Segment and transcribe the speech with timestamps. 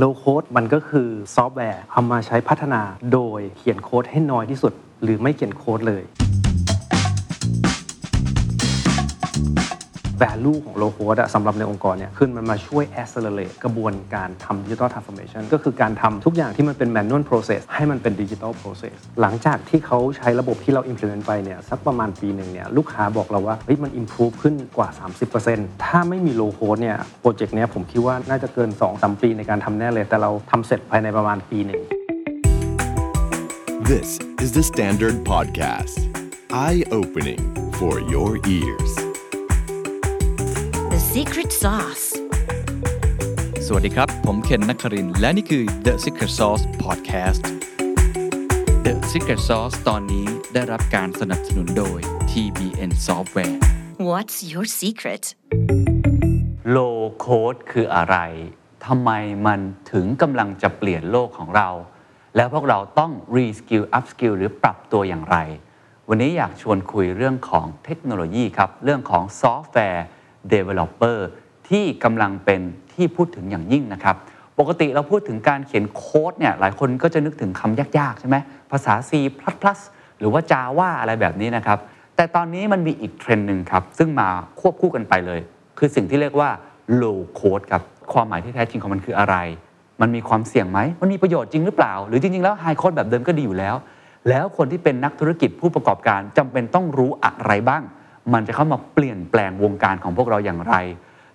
[0.00, 6.02] low code มันก็คือซอฟต์แวร์เอามาใช้พัฒนาโดยเขียนโค้ดให้น้อยที่สุด หรือไม่เขียนโค้ดเลย
[10.22, 18.96] value ของ low code อะสำหรับในองค์กรเนี่ยคือมันมาช่วย accelerate กระบวนการทำ digital transformation ก็คือการทำทุกอย่างที่มันเป็น manual process ให้มันเป็น digital process
[19.20, 24.88] หลังจากที่เขาใช้ระบบที่เรา implement ไปเนี่ยสักประมาณปีหนึ่งเนี่ยลูกค้าบอกเราว่าเฮ้ยมัน improve ขึ้นกว่า
[25.36, 31.82] 30%ถ้าไม่มี low code เนี่ยโปรเจกต์เนี้ยผมคิดว่าน่าจะเกิน 2-3 ปีในการทำแน่เลย แต่เราทำเสร็จภายในประมาณปีหนึ่ง
[33.90, 35.96] This is the Standard Podcast.
[36.52, 37.42] Eye opening
[37.78, 39.07] for your ears.
[41.08, 42.06] The secret sauce.
[43.66, 47.42] สวัสดีครับ ผมเคนนักครินทร์และนี่คือ The Secret Sauce Podcast
[48.86, 52.00] The Secret Sauce ตอนนี้ได้รับการสนับสนุนโดย
[52.30, 53.56] TBN Software
[54.10, 55.24] What's your secret?
[56.76, 58.16] low code คืออะไร
[58.86, 59.10] ทำไม
[59.46, 59.60] มัน
[59.92, 61.68] ถึงกำลังจะเปลี่ยนโลกของเรา
[62.36, 65.36] แล้วพวกเราต้อง reskill upskill หรือปรับตัวอย่างไร
[66.08, 70.06] วันนี้อยากชวนคุยเรื่องของเทคโนโลยีครับ เรื่องของซอฟต์แวร์
[70.52, 71.18] developer
[71.68, 72.60] ที่กำลังเป็น
[72.94, 74.16] ที่พูดถึงอย่างยิ่งนะครับ
[74.58, 78.36] ปกติเราพูดถึงการเขียนโค้ดเนี่ยหลายคนก็จะนึกถึงคำยาก ๆ ใช่ไหม
[78.70, 79.12] ภาษา C++
[80.18, 81.78] หรือว่า Java อะไรแบบนี้นะครับ
[82.16, 84.28] แต่ตอนนี้มันมีอีกเทรนด์หนึ่งครับ ซึ่งมา
[84.60, 85.40] ควบคู่กันไปเลย
[85.78, 86.50] คือสิ่งที่เรียกว่า
[87.02, 87.82] low code ครับ
[88.12, 89.36] ความหมายที่แท้จริงของมันคืออะไร
[90.00, 93.76] มันมีความเสี่ยงไหม มันมีประโยชน์จริงหรือเปล่า หรือจริง ๆ แล้ว high code แบบเดิมก็ดีอยู่แล้ว
[94.28, 97.82] แล้วคนที่เป็นนักธุรกิจผู้ประกอบการจำเป็นต้องรู้อะไรบ้าง
[98.32, 100.74] มันจะเข้ามาเปลี่ยนแปลงวงการของพวกเราอย่างไร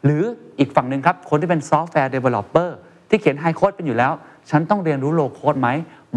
[0.03, 0.23] หรือ
[0.59, 2.77] อีกฝั่งหนึ่งครับ คนที่เป็น software developer
[3.09, 4.13] ที่เขียน high code เป็นอยู่แล้ว
[4.49, 5.69] ฉันต้องเรียนรู้ low code ไหม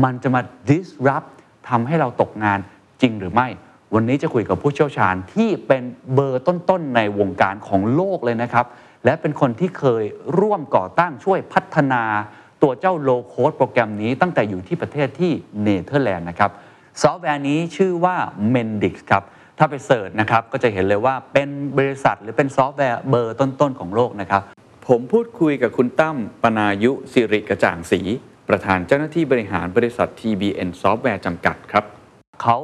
[0.04, 1.28] มันจะมา disrupt
[1.68, 2.58] ทำให้เราตกงาน
[3.02, 3.48] จริงหรือไม่
[3.94, 5.82] วันนี้จะคุยกับผู้เชี่ยวชาญที่เป็น
[6.14, 8.66] เบอร์ต้นๆในวงการของโลกเลยนะครับ
[9.04, 10.04] และเป็นคนที่เคย
[10.40, 12.02] ร่วมก่อตั้งช่วยพัฒนา
[12.62, 15.32] ตัวเจ้า low code program นี้ตั้งแต่อยู่ที่ประเทศที่
[15.62, 16.50] เนเธอร์แลนด์นะครับ
[17.02, 18.16] ซอฟต์แวร์นี้ชื่อว่า
[18.54, 19.22] Mendix ครับ
[19.58, 21.48] ถ้าไป search นะครับก็จะเห็นเลยว่าเป็น
[21.78, 24.42] บริษัทหรือเป็นซอฟต์แวร์เบอร์ต้นๆของโลกนะครับ
[24.88, 28.00] ผมพูดคุยกับคุณตั้มปนายุสิริกระจ่างศรี
[28.48, 31.84] ประธานเจ้าหน้าที่บริหารบริษัท TBN Software จำกัดครับ
[32.42, 32.56] เขา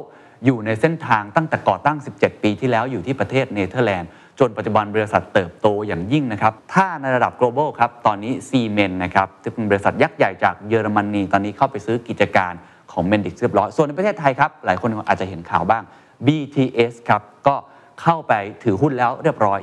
[0.45, 4.09] อยู่ในเส้นทางตั้งแต่ก่อตั้ง 17 ปีที่แล้วอยู่ที่ประเทศเนเธอร์แลนด์
[4.39, 12.53] จนปัจจุบันบริษัทเติบโตอย่างยิ่งนะครับ ถ้าในระดับ global ครับ ตอนนี้ c m e n นะครับที่เป็นบริษัทยักษ์ใหญ่จากเยอรมนี ตอนนี้เข้าไปซื้อกิจการ
[12.91, 15.83] ของ Mendix เรียบร้อย ส่วนในประเทศไทยครับ หลายคนอาจจะเห็นข่าวบ้าง
[16.27, 17.55] BTS ครับก็
[18.01, 19.59] เข้าไปถือหุ้นแล้วเรียบร้อย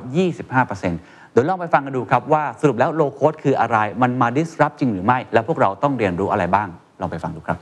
[0.61, 6.67] 25%เดี๋ยวลองไปฟังกันดูครับว่าสรุปแล้วโลโค e คืออะไร มันมา disrupt จริงหรือไม่ แล้วพวกเราต้องเรียนรู้อะไรบ้าง
[7.01, 7.57] ลองไปฟังดูครับ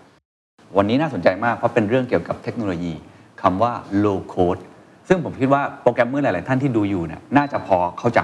[0.77, 2.93] วันนี้น่าสนใจมากเพราะเป็นเรื่องเกี่ยวกับเทคโนโลยี
[3.41, 3.71] คำว่า
[4.03, 4.61] low code
[5.07, 8.21] ซึ่งผมคิดว่าโปรแกรมเมอร์หลาย ๆ ท่านที่ดูอยู่เนี่ยน่าจะพอเข้าใจ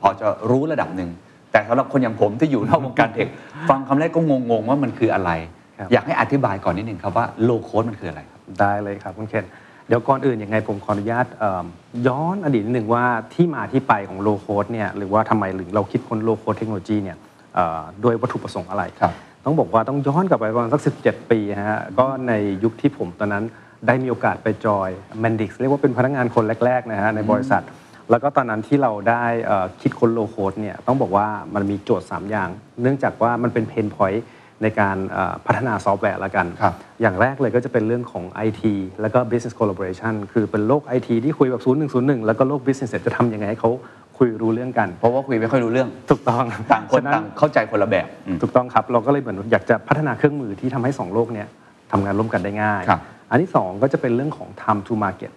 [0.00, 1.10] พอจะรู้ระดับหนึ่ง
[1.52, 3.26] แต่สำหรับคนอย่างผมที่อยู่นอกวงการ tech
[3.70, 5.30] ฟังคำแรกก็งง ๆ ว่ามันคืออะไร
[5.78, 9.44] ครับอยากให้อธิบายก่อนนิดนึงครับว่า low code มันคืออะไรครับได้เลยครับคุณเคน
[9.88, 11.66] เดี๋ยวก่อนอื่นยังไงผมขออนุญาตเอิ่ม
[12.06, 13.04] ย้อนอดีตนิดหนึ่งว่า
[13.34, 17.16] ที่มาที่ไปของ low code เนี่ยหรือว่าทำไมหรือเราคิดค้น low code technology เนี่ย
[17.54, 19.12] เอ่อด้วยวัตถุประสงค์อะไรครับ
[19.44, 21.38] ต้องบอกว่าต้องย้อนกลับไปประมาณสัก 17 ปี
[21.70, 22.32] ฮะก็ใน
[22.64, 23.44] ยุคที่ผมตอนนั้น
[23.86, 24.88] ได้มีโอกาสไปจอย
[25.22, 27.62] Mendix เรียกว่าเป็นพนักงานคนแรกๆนะฮะในบริษัท
[28.10, 32.48] แล้วก็ตอนนั้นที่เราได้เอ่อคิดค้น low code เนี่ยต้องบอกว่ามันมีโจทย์ 3 อย่าง
[32.82, 34.24] เนื่องจากว่ามันเป็น pain point
[34.62, 38.62] ในการเอ่อพัฒนาซอฟต์แวร์ละกันครับอย่างแรกเลยก็จะเป็นเรื่องของ IT
[39.00, 41.62] แล้วก็ business collaboration คือเป็นโลก IT ที่คุยแบบ
[41.94, 43.70] 0101 แล้วก็โลก business จะทำยังไงให้เขา
[44.18, 51.48] คุยรู้เรื่องกัน เพราะว่าคุยไม่ค่อยรู้เรื่อง ถูกต้องต่างคนฉะต่างเข้าใจคนละแบบอืมถูกต้องครับ เราก็เลยเหมือนอยากจะพัฒนาเครื่องมือที่ทำให้ 2 โลกเนี้ย
[51.92, 55.32] ทำงานร่วมกันได้ง่ายครับอันที่ 2 ก็จะเป็นเรื่องของ time to market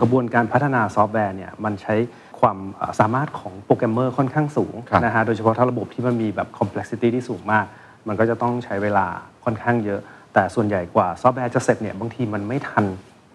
[0.00, 1.94] กระบวนการพัฒนาซอฟต์แวร์เนี่ยมันใช้
[2.40, 7.64] ความเอ่อสามารถของโปรแกรมเมอร์ค่อนข้างสูงครับนะฮะโดยเฉพาะถ้าระบบที่มันมีแบบ complexity ที่สูงมาก
[8.08, 9.06] มันก็จะต้องใช้เวลา
[9.44, 10.00] ค่อนข้างเยอะ
[10.34, 12.84] แต่ส่วนใหญ่กว่าซอฟต์แวร์จะเสร็จเนี่ยบางทีมันไม่ทัน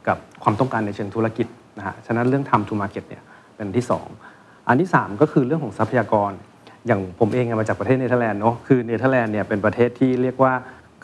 [0.08, 3.24] กับความต้องการในเชิงธุรกิจนะฮะฉะนั้นเรื่อง time to market เนี่ย
[3.56, 4.08] เป็นที่สอง
[4.68, 6.32] อันที่สามก็คือเรื่องของทรัพยากร
[6.88, 10.54] อย่างผมเองมาจากประเทศเนเธอร์แลนด์เนาะคือเนเธอร์แลนด์เนี่ยเป็นประเทศที่เรียกว่า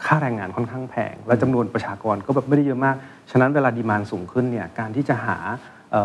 [0.03, 2.95] ค่าแรงงานค่อนข้างแพง และจำนวนประชากรก็แบบไม่ได้เยอะมาก
[3.31, 5.37] ฉะนั้นเวลา demand สูงขึ้นเนี่ยการที่จะหา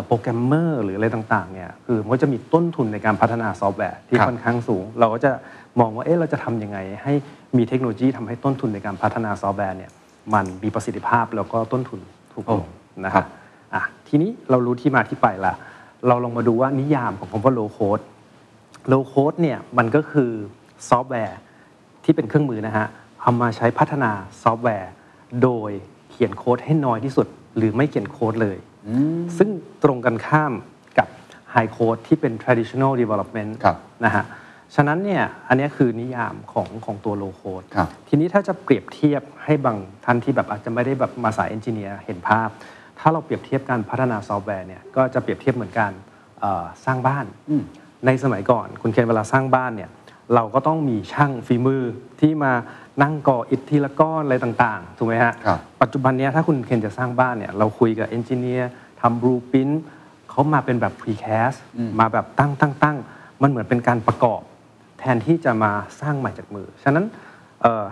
[0.06, 5.30] โปรแกรมเมอร์หรืออะไรต่างๆเนี่ยคือมันก็จะมีต้นทุนในการพัฒนาซอฟต์แวร์ที่ค่อนข้างสูง เราก็จะ
[5.80, 7.12] มองว่าเอ๊ะเราจะทำยังไงให้
[7.58, 9.90] มีเทคโนโลยีทำให้ต้นทุนในการพัฒนาซอฟต์แวร์เนี่ย
[10.34, 12.00] มันมีประสิทธิภาพแล้วก็ต้นทุน
[12.32, 12.66] ถูกลง
[13.04, 13.26] นะฮะครับ
[13.74, 15.54] อะทีนี้เรารู้ที่มาที่ไปละ
[16.08, 18.04] เราลองมาดูว่านิยามของคำว่า low code
[18.92, 20.30] low code เนี่ยมันก็คือ
[20.90, 21.38] ซอฟต์แวร์
[22.04, 22.86] ที่เป็นเครื่องมือนะฮะ
[23.22, 24.10] เอามาใช้พัฒนา
[24.42, 24.90] ซอฟต์แวร์
[25.42, 25.70] โดย
[26.10, 27.26] เขียนโค้ดให้น้อยที่สุด
[27.56, 28.58] หรือไม่เขียนโค้ดเลย
[29.38, 29.48] ซึ่ง
[29.84, 30.52] ตรงกันข้าม
[30.98, 31.08] กับ
[31.54, 34.24] High Code ที่เป็น traditional development ครับนะฮะ
[34.74, 42.48] ฉะนั้นเนี่ยอันเนี้ยคือนิยามของของตัว low code ครับทีนี้ถ้าจะเปรียบเทียบให้บางท่านที่แบบอาจจะไม่ได้แบบมาสาย engineer เห็นภาพ
[42.98, 45.92] ถ้าเราเปรียบเทียบการพัฒนาซอฟต์แวร์เนี่ยก็จะเปรียบเทียบเหมือนการ
[46.40, 47.24] เอ่อสร้างบ้าน
[48.06, 49.90] ในสมัยก่อนคุณเคนเวลาสร้างบ้านเนี่ย
[50.34, 51.82] เราก็ต้องมีช่างฝีมือ
[52.20, 52.52] ที่มา
[53.02, 58.70] นั่งก่ออิฐทีละก้อนอะไรต่างๆ ถูกไหมฮะครับปัจจุบันเนี้ยถ้าคุณเคนจะสร้างบ้านเนี่ยเราคุยกับ engineer
[59.00, 59.70] ทำ blueprint
[60.30, 61.58] เขามาเป็นแบบ precast
[62.00, 62.96] มาแบบตั้งตั้งตั้ง
[63.42, 64.40] มันเหมือนเป็นการประกอบ
[64.98, 67.04] แทนที่จะมาสร้างใหม่จากมือ ฉะนั้น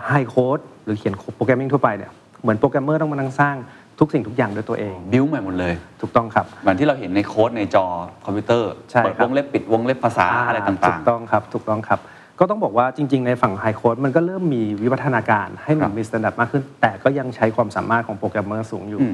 [0.07, 2.11] high code หรือเขียน programming ทั่วไปเนี่ย
[2.41, 3.55] เหมือนโปรแกรมเมอร์ต้องมานั่งสร้าง
[3.99, 7.85] ทุกสิ่งทุกอย่างด้วยตัวเอง บิวใหม่หมดเลย ถูกต้องครับ เหมือนที่เราเห็นในโค้ดในจอ
[8.25, 11.99] คอมพิวเตอร์ใช่เปิดครับวงเล็บปิดวงเล็บภาษาอะไรต่างถูกต้องครับ ถูกต้องครับ
[12.39, 19.13] ก็ต้องบอกว่าจริง ๆ ในฝั่ง high code มันก็เริ่มมีวิวัฒนาการให้มัครับมี standard มากขึ้น แต่ก็ยังใช้ความสามารถของโปรแกรมเมอร์สูงอยู่อืม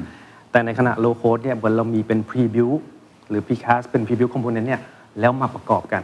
[0.52, 2.70] แต่ในขณะ low code เนี่ยเหมือนเรามีเป็น Prebuilt
[3.28, 4.80] หรือ Precast เป็น Prebuilt Component เนี่ย
[5.20, 6.02] แล้วมาประกอบกัน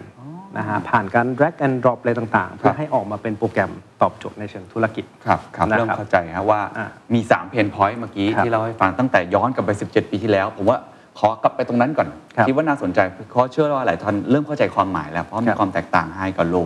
[0.56, 3.70] นะฮะผ่านการ drag and drop อะไรต่างๆ เพื่อให้ออกมาเป็นโปรแกรม
[4.02, 10.78] ตอบโจทย์ในเชิงธุรกิจ ครับครับนะครับเริ่มเข้าใจครับว่าอะมี 3 painอยต์เมื่อกี้ครับที่เราให้ฟังตั้งแต่ย้อนกลับไป 17 ปีที่แล้ว ผมว่า
[11.18, 12.98] ขอกลับไปตรงนั้นก่อนครับคิดว่าน่าสนใจ
[13.30, 16.56] เพราะเชื่อว่าหลายท่านเริ่มเข้าใจความหมายแล้ว เพราะมีครับ ความแตกต่าง high กับ low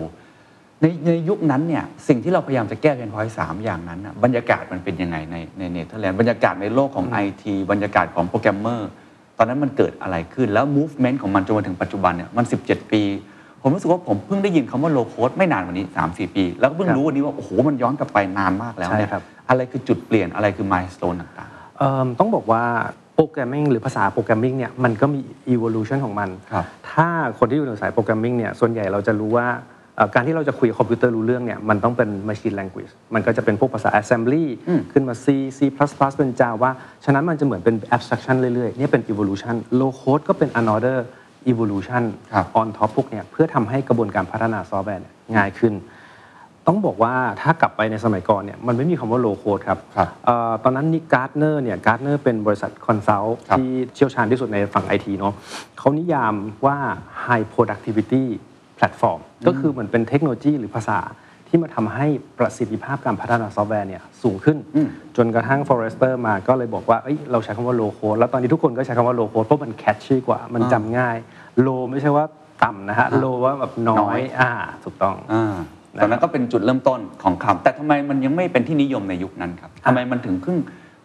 [0.80, 8.90] ในในยุคนั้นเนี่ยสิ่งที่เราพยายามจะแก้ pain point สามอย่างนั้นน่ะบรรยากาศมันเป็นยังไงในในเนเธอร์แลนด์บรรยากาศในโลกของไอทีบรรยากาศของโปรแกรมเมอร์
[9.38, 13.02] ตอนนั้นมันเกิดอะไรขึ้นแล้ว movement ของมันจนมาถึงปัจจุบันเนี่ยมัน 17 ปี
[13.62, 21.48] ผมรู้สึกว่าผมเพิ่งได้ยินคำว่า low code ไม่นานวันนี้ 3-4 ปี แล้วก็เพิ่งครับรู้วันนี้ว่า โอ้โห มันย้อนกลับไปนานมากแล้วเนี่ยใช่ครับอะไรคือจุดเปลี่ยนอะไรคือ milestone ต่าง
[21.78, 22.62] เอิ่มต้องบอกว่า
[23.14, 25.20] programming หรือภาษา programming เนี่ยมันก็มี
[25.54, 29.46] evolution ของมันครับถ้าคนที่อยู่ในสาย programming เนี่ยส่วนใหญ่เราจะรู้ว่า
[29.96, 35.26] เอ่อการที่เราจะคุยกับคอมพิวเตอร์รู้เรื่องเนี่ยมันต้องเป็น machine language มันก็จะเป็นพวกภาษา assembly อืมขึ้นมา C
[35.58, 35.60] C++
[36.16, 36.70] เป็น Java
[37.04, 40.98] ฉะนั้นมันจะเหมือนเป็น abstraction เรื่อยๆเนี่ยเป็น evolution low code ก็เป็น another
[41.50, 42.02] evolution
[42.32, 45.74] ครับ on top พวกเนี่ยเพื่อทำให้กระบวนการพัฒนาซอฟต์แวร์เนี่ยง่ายขึ้น
[46.66, 55.34] ต้องบอกว่าถ้ากลับไปในสมัยก่อนเนี่ยมันไม่มีคำว่า low code ครับครับเอ่อตอนนั้นนิก Gartner เนี่ย Gartner เป็นบริษัท consult ครับที่เชี่ยวชาญที่สุดในฝั่งไอทีเนาะ
[55.78, 56.34] เขานิยาม
[56.66, 56.76] ว่า
[57.26, 58.24] high productivity
[58.78, 60.98] platform ก็คือเหมือนเป็นเทคโนโลยีหรือภาษา
[61.54, 62.06] ที่มาทำให้
[62.38, 71.16] ประสิทธิภาพการพัฒนาซอฟต์แวร์เนี่ยสูงขึ้นอืมจนกระทั่ง Forrester มาก็เลยบอกว่าเอ้ยเราใช้คำว่า low code แล้วตอนนี้ทุกคนก็ใช้คำว่า low code เพราะมัน catchy กว่ามันจำง่าย
[71.66, 72.24] low ไม่ใช่ว่า
[72.64, 74.50] ต่ำนะฮะ low ว่าแบบน้น้ออยยอ่า
[74.84, 75.54] ถูกต้องๆอ่า
[76.02, 80.56] ตอนนั้นก็เป็นจุดเริ่มต้นของคำแต่ทำไมมันยังไม่เป็นที่นิยมในยุคนั้นครับทำไมมันถึงเพิ่ง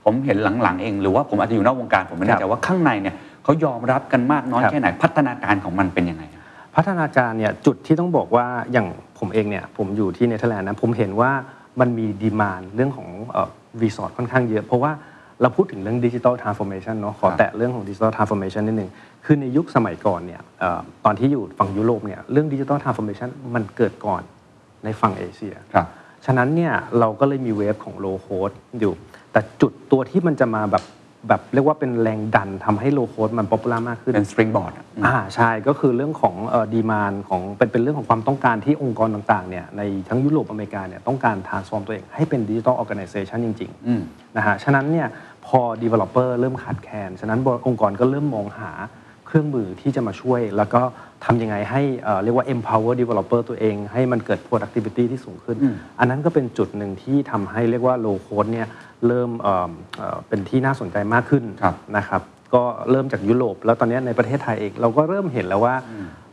[0.04, 6.44] ผมเห็นหลังๆเอง หรือว่าผมอาจจะอยู่นอกวงการผมไม่แน่ใจครับว่าข้างในเนี่ยเขายอมรับกันมากน้อยครับแค่ไหนพัฒนาการของมันเป็นยังไงครับ
[6.76, 8.88] พัฒนาการเนี่ยจุดที่ต้องบอกว่าอย่าง
[9.20, 11.32] ผมเองเนี่ยผมอยู่ที่เนเธอร์แลนด์นะผมเห็นว่า
[11.80, 13.08] มันมี demand เรื่องของ
[13.82, 14.92] resource ค่อนข้างเยอะ เพราะว่า
[15.42, 18.90] เราพูดถึงเรื่องดิจิ t a ลทรานส์ฟอร์เมชันเนาะขอครับแตะเรื่องของดิจิ t a ลทรานส์ฟอร์เมชันนิดนึง
[19.26, 24.22] คือในยุคสมัยก่อนเนี่ยเอ่อตอนที่อยู่ฝั่งยุโรปเนี่ยเรื่องดิจิ t a ลทรานส์ฟอร์เมชันมันเกิดก่อน
[24.84, 25.88] ในฝั่งเอเชียครับ
[26.26, 28.94] ฉะนั้นเนี่ยเราก็เลยมี wave ของ low code อยู่
[29.32, 30.84] แต่จุดตัวที่มันจะมาแบบ
[31.28, 34.74] แบบเรียกว่าเป็นแรงดันทำให้ low code มัน popular มากขึ้นเป็น springboard
[35.06, 36.36] อ่าใช่ก็คือเรื่องของ
[36.74, 43.40] ดีมานของเป็นเป็นเรื่องของความต้องการที่องค์กรต่างๆเนี่ยในทั้งยุโรปอเมริกาเนี่ยต้องการ transform ตัวเองให้เป็นดิจิ t a ลออ g a n i z a t i o n
[43.46, 45.08] จริงอืมๆนะฮะฉะนั้นเนี่ย
[45.46, 48.72] พอ developer เริ่มขาดแคลนฉะนั้นองค์กรก็เริ่มมองหา
[49.28, 50.82] เครื่องมือที่จะมาช่วย แล้วก็
[51.26, 58.68] ทำยังไงให้เอ่อเรียกว่า empower developer ตัวเอง ให้มันเกิด productivity ที่สูงขึ้นอืมอันนั้นก็เป็นจุดหนึ่งที่ทำให้เรียกว่า low code เนี่ย
[59.08, 62.22] เริ่มเอิ่มเอ่อเป็นที่น่าสนใจมากขึ้นครับนะครับ
[62.54, 65.76] ก็เริ่มจากยุโรป แล้วตอนนี้ในประเทศไทยเองเราก็เริ่มเห็นแล้วว่า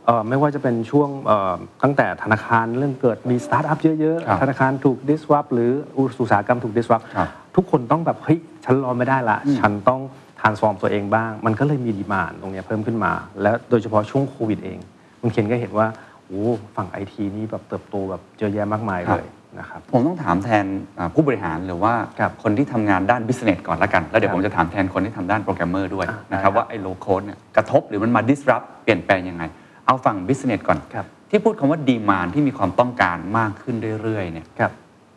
[0.05, 10.01] เอ่อไม่ว่าจะเป็นช่วงเอ่อตั้งแต่ธนาคารเรื่องเกิดมีสตาร์ทอัพเยอะครับๆธนาคารถูก disrupt หรืออุตสาหกรรมถูก disrupt ครับทุกคนต้องแบบเฮ้ยฉันรอไม่ได้ละ ฉันต้อง
[10.39, 14.79] transform ตัวเองบ้าง มันก็เลยมี demand ตรงเนี้ยเพิ่มขึ้นมา และโดยเฉพาะช่วงโควิดเอง
[15.21, 15.87] คุณเคนก็เห็นว่า
[16.27, 16.43] โอ้
[16.75, 19.25] ฝั่งไอทีนี่แบบเติบโตแบบเยอะแยะมากมายเลย
[19.59, 20.65] นะครับผมต้องถามแทน
[20.99, 29.43] อ่าผู้บริหารหรือว่าครับคนที่ทำงานด้าน business ก่อนละกัน แล้วเดี๋ยวครัผบมจะถามแทนคนที่ทำด้านโปรแกรมเมอร์ด้วยอ่านะครับได้ครับว่าไอ้ low code เนี่ยกระทบหรือมันมา disrupt เปลี่ยนแปลงยังไง
[29.85, 34.71] เอาฝั่ง business ก่อนครับที่พูดคำว่า demand ที่มีความต้องการมากขึ้นเรื่อยๆเนี่ยครับ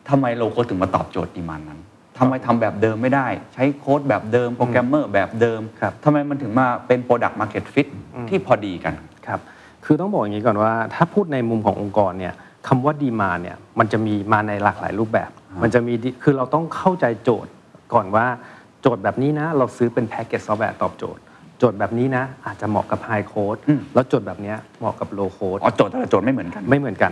[0.09, 1.79] ทำไม low code ถึงมาตอบโจทย์ demand นั้น
[2.17, 7.87] ทำไมทำแบบเดิมไม่ได้ ใช้โค้ดแบบเดิมโปรแกรมเมอร์แบบเดิมครับทำไมมันถึงมาเป็น Product Market Fit
[8.29, 8.93] ที่พอดีกัน
[9.27, 9.39] ครับ
[9.85, 12.33] คือต้องบอกอย่างนี้ก่อนว่าถ้าพูดในมุมขององค์กรเนี่ย
[12.67, 15.29] คำว่า demand เนี่ยมันจะมีมาในหลากหลายรูปแบบ
[15.61, 17.51] มันจะมี di- คือเราต้องเข้าใจโจทย์
[17.93, 18.25] ก่อนว่า
[18.81, 21.21] โจทย์แบบนี้นะ เราซื้อเป็น package software ตอบโจทย์
[21.59, 27.11] โจทย์แบบนี้นะ อาจจะเหมาะกับ high code อืมแล้วโจทย์แบบเนี้ยเหมาะกับ low code อ๋อโจทย์แต่ละโจทย์ไม่เหมือนกันไม่เหมือนกัน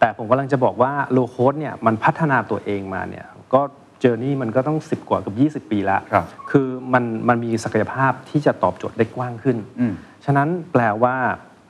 [0.00, 3.60] แต่ผมกำลังจะบอกว่า low code เนี่ยมันพัฒนาตัวเองมาเนี่ยก็
[4.00, 9.92] journey มันก็ต้อง 10 กว่ากับ 20 ปีแล้วครับคือมันมันมีศักยภาพที่จะตอบโจทย์ได้กว้างขึ้นอืม
[10.24, 11.16] ฉะนั้นแปลว่า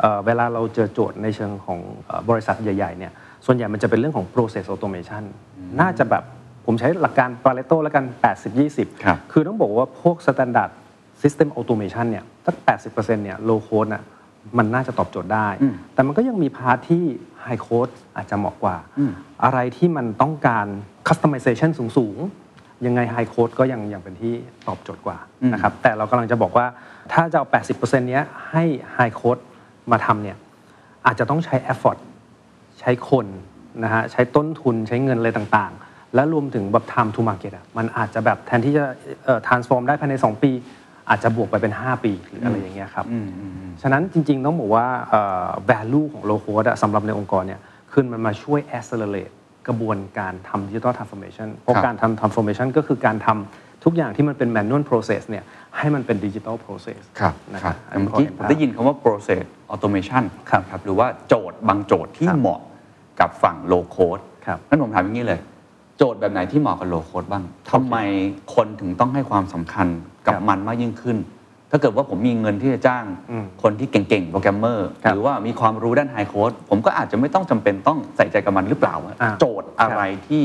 [0.01, 3.13] เอ่อเวลาเราเจอโจทย์ในเชิงของเอ่อบริษัทใหญ่ๆเนี่ย
[3.47, 5.23] ส่วนใหญ่มันจะเป็นเรื่องของ process automation
[5.81, 6.25] น่าจะแบบ
[6.67, 8.05] ผมใช้หลักการ Pareto แล้วกัน
[8.55, 10.71] 80-20 ครับ คือต้องบอกว่าพวก standard
[11.23, 12.57] system automation เนี่ยสัก
[12.93, 14.05] 80%เนี่ย low code น่ะ
[14.59, 15.49] มันน่าจะตอบโจทย์ได้
[15.95, 17.05] แต่มันก็ยังมีพาร์ทที่
[17.47, 18.77] high code อาจจะเหมาะกว่า
[19.45, 20.67] อะไรที่มันต้องการ
[21.09, 22.17] customization สูง
[22.53, 24.35] ๆ ยังไง high code ก็ยังยังเป็นที่
[24.69, 25.19] ตอบโจทย์กว่า
[25.53, 26.67] นะครับแต่เรากำลังจะบอกว่า
[27.13, 28.65] ถ้าจะเอา 80%เนี้ยให้
[28.97, 29.41] high code
[29.93, 30.37] มาทำเนี่ย
[31.07, 31.99] อาจจะต้องใช้ effort
[32.81, 33.27] ใช้คน
[33.85, 38.85] นะฮะใช้ต้นทุนใช้เงินอะไรต่างๆ และรวมถึงแบบ time to market อะมันอาจจะแบบแทนที่จะ
[39.25, 40.53] เอ่อ transform ได้ภายใน 2 ปี
[41.09, 43.07] อาจจะบวกไปเป็น 5 ปีหรืออะไรอย่างเงี้ยครับ
[43.83, 47.61] ฉะนั้นจริงๆ ต้องบอกว่าเอ่อ value ของ low code อะสำหรับในองค์กรเนี่ย
[47.93, 49.35] คือมันมาช่วย accelerate
[49.69, 55.45] กระบวนการทำ digital transformation เพราะครับ การทำ transformation ก็คือการทำทุกอย่างที่มันเป็น manual process เนี่ย
[55.79, 62.61] ให้มันเป็น digital process ครับนะคครัรับบแต่เมื่อกี้ผมได้ยินคำว่า process automation ครับครับหรือว่าโจทย์บางโจทย์ที่ครับเหมาะ
[63.21, 65.41] กับฝั่ง low code ครับนั่นผมถามอย่างนี้เลย
[65.99, 67.97] โจทย์แบบไหนที่เหมาะกับ low code บ้างทำไม
[68.55, 69.87] คนถึงต้องให้ความสำคัญ
[70.27, 71.19] กับครับมันมากยิ่งขึ้น
[71.71, 80.45] ถ้าเกิดว่าผมมีเงินที่จะจ้างอืมคนที่เก่งๆโปรแกรมเมอร์ครับหรือว่ามีความรู้ด้าน high code ผมก็อาจจะไม่ต้องจำเป็นต้องใส่ใจกับมันหรือเปล่าอ่าโจทย์อะไรที่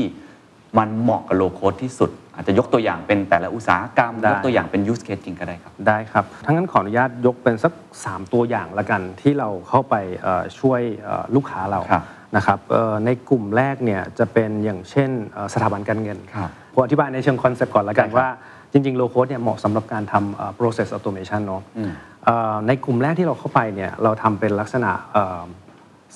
[0.78, 7.72] มันเหมาะกับ low code ที่สุด อาจจะยกตัวอย่างเป็นแต่ละอุตสาหกรรม ได้ ยกตัวอย่างเป็น use case จริงก็ได้ครับ ได้ครับทั้างนั้นขออนุญาตยกเป็นสัก
[8.04, 12.02] 3 ตัวอย่างละกันที่เราเข้าไปเอ่อช่วยเอ่อลูกค้าเราครับ
[12.36, 18.28] นะครับเอ่อในกลุ่มแรกเนี่ยจะเป็นอย่างเช่นเอ่อสถาบันการเงินครับผมอธิบายในเชิงคอนเซปต์ก่อนละกันได้ครับ ว่า
[18.72, 21.92] จริงๆ low code เนี่ยเหมาะสำหรับการทำเอ่อ process automation เนาะอืม
[22.24, 25.42] เอ่อในกลุ่มแรกที่เราเข้าไปเนี่ยเราทำเป็นลักษณะเอ่อ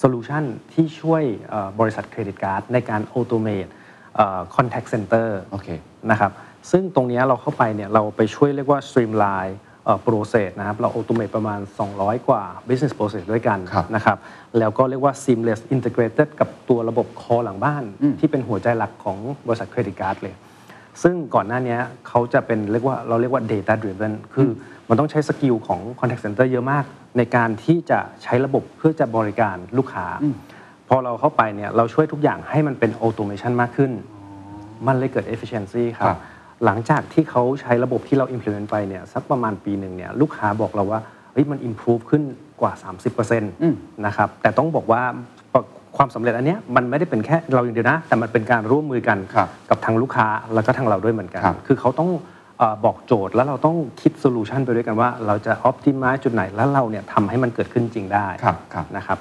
[0.03, 3.78] solution ที่ช่วยเอ่อบริษัท credit card ในการ automate เอ่อ
[4.57, 5.69] contact center โอเค
[6.11, 6.33] นะครับ
[6.71, 11.61] ซึ่งตรงเนี้ยเราเข้าไปเนี่ยเราไปช่วยเรียกว่า streamline เอ่อ process นะครับเรา automate ประมาณ
[11.95, 14.19] 200 กว่า business process ด้วยกันครับนะครับ
[14.59, 17.85] แล้วก็เรียกว่า seamless integrated กับตัวระบบ call หลังบ้าน
[18.21, 20.35] ที่เป็นหัวใจหลักของบริษัท credit card เลย
[21.03, 24.49] ซึ่งก่อนหน้าเนี้ยเขาจะเป็นเรียกว่าเราเรียกว่า data driven คือ
[24.89, 26.85] มันต้องใช้ skill ของ contact center เยอะมาก
[27.17, 30.07] ในการที่จะใช้ระบบเพื่อจะบริการลูกค้า
[30.89, 33.93] พอเราเข้าไปเนี่ยเราช่วยทุกอย่างให้มันเป็น automation มากขึ้น
[34.87, 36.21] มันเลยเกิด efficiency ครัครับ บ
[36.65, 41.01] หลังจากที่เขาใช้ระบบที่เรา implement ไปเนี่ยสักประมาณปีหนึ่งเนี่ยลูกค้าบอกเราว่า
[41.33, 42.23] เฮ้ยมัน improve ขึ้น
[42.61, 42.73] กว่า
[43.23, 45.03] 30%นะครับแต่ต้องบอกว่า
[45.97, 52.11] ความสำเร็จอันเนี้ยมันไม่ได้เป็นแค่เราอย่างเดียวนะ แต่มันเป็นการร่วมมือกันครับกับทางลูกค้าแล้วก็ทางเราด้วยเหมือนกันครับคือเขาต้อง
[52.59, 59.19] เออบอกโจทย์แล้วเราต้องคิด solution ไปด้วยกันว่าเราจะ optimize จุดไหนแล้วเราเนี่ยทำให้มันเกิดขึ้นจริงได้ ครับครับ นะครับ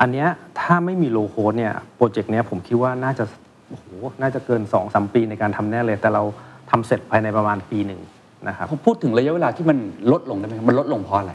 [0.00, 0.28] อันเนี้ย
[0.60, 3.24] ถ้าไม่มี low code เนี่ย project เนี้ยผมคิดว่าน่าจะ
[3.68, 3.86] โอ้โห
[4.20, 6.22] น่าจะเกิน2-3 ปีในการทำแน่เลย แต่เรา
[6.70, 8.00] ทำเสร็จภายในประมาณปีหนึ่ง
[8.48, 9.78] นะครับผมพูดถึงระยะเวลาที่มัน
[10.12, 11.32] ลดลงได้ไหมครับมันลดลงเพราะอะไร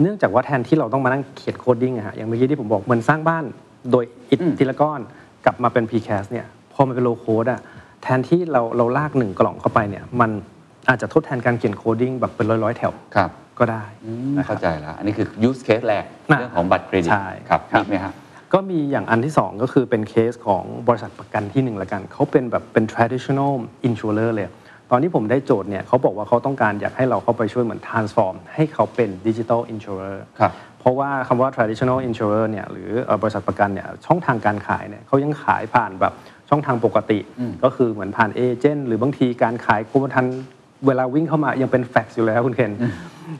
[0.00, 3.44] เนื่องจากว่าแทนที่เราต้องมานั่งเขียน coding อะฮะอย่างเมื่อกี้ที่ผมบอกเหมือนสร้างบ้าน
[3.90, 5.00] โดยอิฐอืมทีละก้อน
[5.44, 7.60] กลับมาเป็น precast เนี่ยพอมันเป็น low code อะ
[8.02, 10.30] แทนที่เราเราลากหนึ่งกล่องเข้าไปเนี่ยมัน
[10.88, 13.84] อาจจะทดแทนการเขียน coding แบบเป็นร้อยๆแถวครับ ก็ได้
[14.38, 18.14] นะครับเข้าใจแล้ว อันนี้คือ use case แรกน่ะเรื่องของบัตรเครดิตใช่ครับครับ มีไหมครับ
[18.52, 23.52] ก็มีอย่างอันที่ 2 ก็คือเป็นเคสของบริษัทประกันที่หนึ่งละกันเขาเป็นแบบเป็น traditional
[23.88, 24.48] insurer เลย
[24.90, 36.12] ตอนที่ผมได้โจทย์เนี่ยเขาบอกว่าเขาต้องการอยากให้เราเข้าไปช่วยเหมือน transform ให้เขาเป็น digital insurer ครับ เพราะว่าคำว่า traditional insurer เนี่ยหรือเอ่อบริษัทประกันเนี่ยช่องทางการขายเนี่ยเขายังขายผ่านแบบ
[36.50, 37.18] ช่องทางปกติ
[37.64, 40.36] ก็คือเหมือนผ่าน agent หรือบางทีการขายกรมธรรม์
[40.86, 42.72] เวลาวิ่งเข้ามายังเป็นแฟกซ์อยู่แล้วคุณเคน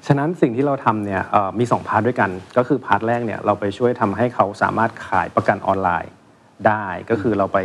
[0.07, 6.12] ฉะนั้นสิ่งที่เราทำเนี่ยเอ่อมี 2 part ด้วยกัน ก็คือ part แรกเนี่ยเราไปช่วยทำให้เขาสามารถขายประกันออนไลน์
[6.66, 7.59] ได้ ก็คือเราไป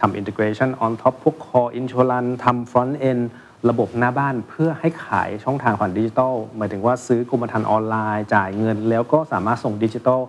[0.00, 3.22] ทำ integration on top พวก core insurance ทำ front end
[3.70, 10.20] ระบบหน้าบ้านเพื่อให้ขายช่องทางผ่านดิจิทัลหมายถึงว่าซื้อกรมธรรม์ออนไลน์ จ่ายเงิน แล้วก็สามารถส่งดิจิทัล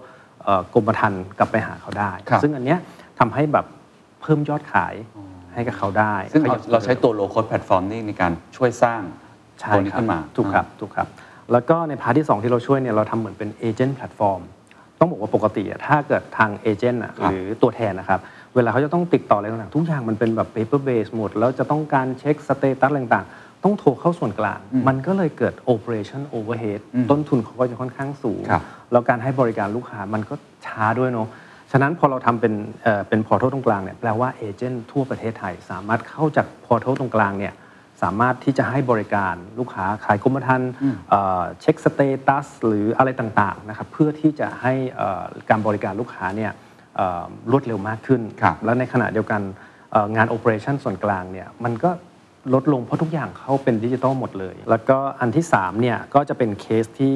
[0.44, 2.80] เอ่อกรมธรรม์กลับไปหาเขาได้ครับซึ่งอันเนี้ย
[3.20, 3.66] ทำให้แบบ
[4.22, 4.94] เพิ่มยอดขาย
[5.54, 9.02] ให้กับเขาได้ซึ่งเราขยับเราใช้ตัว low code platform นี่ในการช่วยสร้าง
[9.60, 11.08] ใช่ตัวนี้ครับขึ้นมาถูกครับถูกครับ
[11.52, 14.42] แล้วก็ใน part ที่ 2 ที่เราช่วยเนี่ยเราทำเหมือนเป็น agent platform
[15.00, 18.20] ต้องบอกว่าปกติอะถ้าเกิดทาง agent อะครับหรือตัวแทนนะครับ
[18.56, 26.80] เวลาเขาจะต้องติดต่ออะไรต่างๆ ทุกอย่างมันเป็นแบบ paper base หมด แล้วจะต้องการเช็ค status อะไรต่างๆ ต้องโทรเข้าส่วนกลาง มันก็เลยเกิด operation overhead
[27.12, 31.28] ต้นทุนเขาก็จะค่อนข้างสูงครับแล้วการให้บริการลูกค้ามันก็ช้าด้วยเนาะ
[31.72, 37.54] ฉะนั้นพอเราทำเป็นเอ่อเป็น portal ตรงกลางเนี่ยแปลว่า agent ทั่วประเทศไทย สามารถเข้าจาก portal ตรงกลางเนี่ย
[38.02, 40.72] สามารถที่จะให้บริการลูกค้าขายกรมธรรม์
[41.10, 46.52] เอ่อเช็ค status หรืออะไรต่างๆนะครับเพื่อที่จะให้เอ่อการบริการลูกค้าเนี่ย
[46.96, 49.42] เอ่อรวดเร็วมากขึ้นครับแล้วในขณะเดียวกัน
[49.92, 51.90] เอ่องาน operation ส่วนกลางเนี่ยมันก็
[52.54, 57.14] ลดลงเพราะทุกอย่างเข้าเป็นดิจิทัลหมดเลย แล้วก็อันที่3เนี่ยก็จะเป็นเคสที่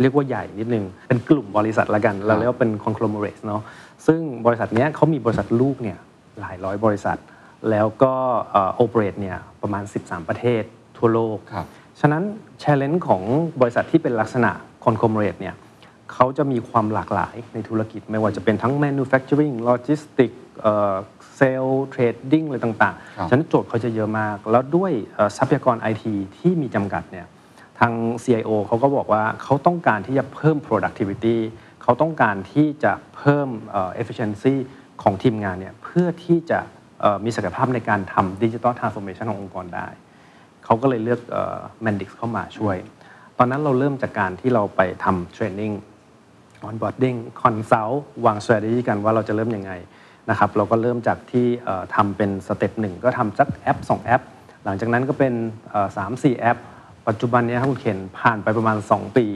[0.00, 3.62] เรียกว่าใหญ่นิดนึง เป็นกลุ่มบริษัทละกัน เราเรียกว่าเป็น conglomerate เนาะ
[4.08, 5.98] ซึ่งบริษัทเนี้ยเขามีบริษัทลูกเนี่ย
[6.40, 7.18] หลายร้อยบริษัท
[7.70, 8.14] แล้วก็
[8.76, 10.62] โอเปเรตเนี่ยประมาณ 13 ประเทศ
[10.96, 11.66] ทั่วโลกครับ
[12.00, 12.22] ฉะนั้น
[12.62, 13.22] challenge ของ
[13.60, 14.50] บริษัทที่เป็นลักษณะ
[14.84, 15.54] conglomerate เนี่ย
[16.12, 20.94] เขาจะมีความหลากหลายในธุรกิจไม่ว่าจะเป็นทั้ง manufacturing logistics เอ่อ
[21.38, 27.26] sale trading อะไรต่างครับๆฉะนั้นโจทย์เขาจะเยอะมาก แล้วด้วยเอ่อทรัพยากรไอทีที่มีจำกัดเนี่ย
[27.78, 27.92] ทาง
[28.24, 31.36] CIO เขาก็บอกว่าเขาต้องการที่จะเพิ่ม productivity
[31.88, 34.54] เขาต้องการที่จะเพิ่มเอ่อ efficiency
[35.02, 36.58] ของทีมงานเนี่ยเพื่อที่จะ
[37.24, 39.88] มีศักยภาพในการทำ digital transformation ขององค์กรได้
[40.64, 41.20] เขาก็เลยเลือก
[41.82, 42.76] แมนดิกเข้ามาช่วย
[43.38, 45.72] ตอนนั้นเราเริ่มจากการที่เราไปทำเทรนนิ่ง
[46.68, 49.72] onboarding consult วาง strategy กันว่าเราจะเริ่มยังไง
[50.30, 51.46] นะครับเราก็เริ่มจากที่
[51.94, 54.22] ทำเป็น step หนึ่งก็ทำสักแอป 2 แอป
[54.64, 55.34] หลังจากนั้นก็เป็น
[55.70, 56.58] เอ่อสามสี่แอป
[57.08, 59.26] ปัจจุบันนี้ครับคุณเคนผ่านไปประมาณ 2 ปี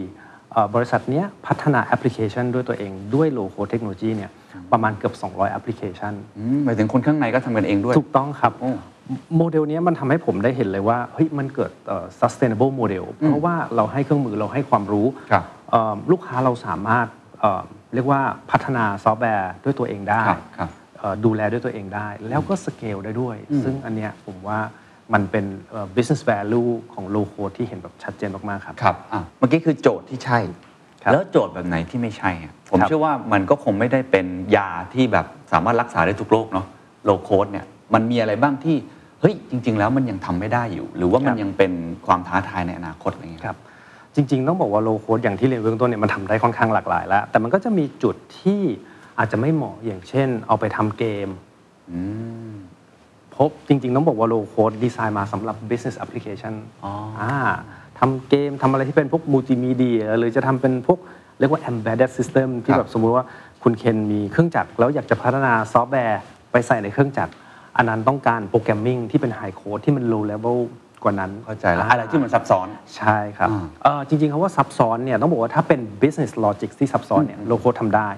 [0.74, 4.30] บริษัทเนี้ยพัฒนาแอปพลิเคชันด้วยตัวเองด้วยโลโ o เทคโนโลยีเนี่ย
[4.72, 8.70] ประมาณเกือบ 200 แอปพลิเคชันอืมหมายถึงคนข้างในก็ทำกันเองด้วย ถูกต้องครับโอ้
[9.36, 17.06] โมเดลเนี้ยมันทำให้ผมได้เห็นเลยว่าเฮ้ยมันเกิดเอ่อ sustainable model เพราะว่าเราให้เครื่องมือเราให้ความรู้ครับเอ่อลูกค้าเราสามารถ
[17.40, 17.62] เอ่อ
[17.94, 24.60] เรียกว่าพัฒนาซอฟต์แวร์ด้วยตัวเองได้ครับครับเอ่อดูแลด้วยตัวเองได้ แล้วก็สเกลได้ด้วย ซึ่งอันเนี้ยผมว่า
[25.14, 30.38] มันเป็นเอ่อ business value ของ low code ที่เห็นแบบชัดเจนมากๆครับ ครับอะเมื่อกี้คือโจทย์ที่ใช่
[31.02, 36.66] ครับแล้วโจทย์แบบไหนที่ไม่ใช่อะผมครับ เชื่อว่ามันก็คงไม่ได้เป็นยาที่แบบสามารถรักษาได้ทุกโรคเนาะ
[37.04, 38.76] low code เนี่ยมันมีอะไรบ้างที่
[39.20, 41.72] เฮ้ยจริง ๆ แล้วมันยังทำไม่ได้อยู่ หรือว่ามันยังเป็น
[42.06, 43.58] ความท้าทายในอนาคตอะไรเงี้ย ครับ
[44.14, 48.60] จริง ๆ ต้องบอกว่า low code อย่างที่เรียนเบื้องต้นเนี่ยมันทำได้ค่อนข้างหลากหลายแล้ว แต่มันก็จะมีจุดที่
[49.18, 51.28] อาจจะไม่เหมาะอย่างเช่น เอาไปทำเกม
[51.90, 51.98] อื
[52.50, 52.54] ม
[53.36, 57.34] พบจริง ๆ ต้องบอกว่า low code ดีไซน์มาสำหรับ business application อ๋ออ่า
[57.98, 60.98] ทำเกมทำอะไรที่เป็นพวกมัลติมีเดียหรือจะทำเป็นพวก
[61.38, 63.24] เรียกว่า embedded system ที่แบบสมมุติว่า
[63.62, 66.20] คุณเคนมีเครื่องจักรแล้วอยากจะพัฒนาซอฟต์แวร์
[66.52, 67.32] ไปใส่ในเครื่องจักร
[67.76, 70.58] อันนั้นต้องการ programming ที่เป็น high code ที่มัน low level
[71.02, 78.08] กว่านั้นเข้าใจแล้วอะไรที่มันซับซ้อนใช่ครับอ่าเอ่อจริงๆคำว่าซับซ้อนเนี่ยต้องบอกว่าถ้าเป็น business logic ที่ซับซ้อนเนี่ย low code ทำได้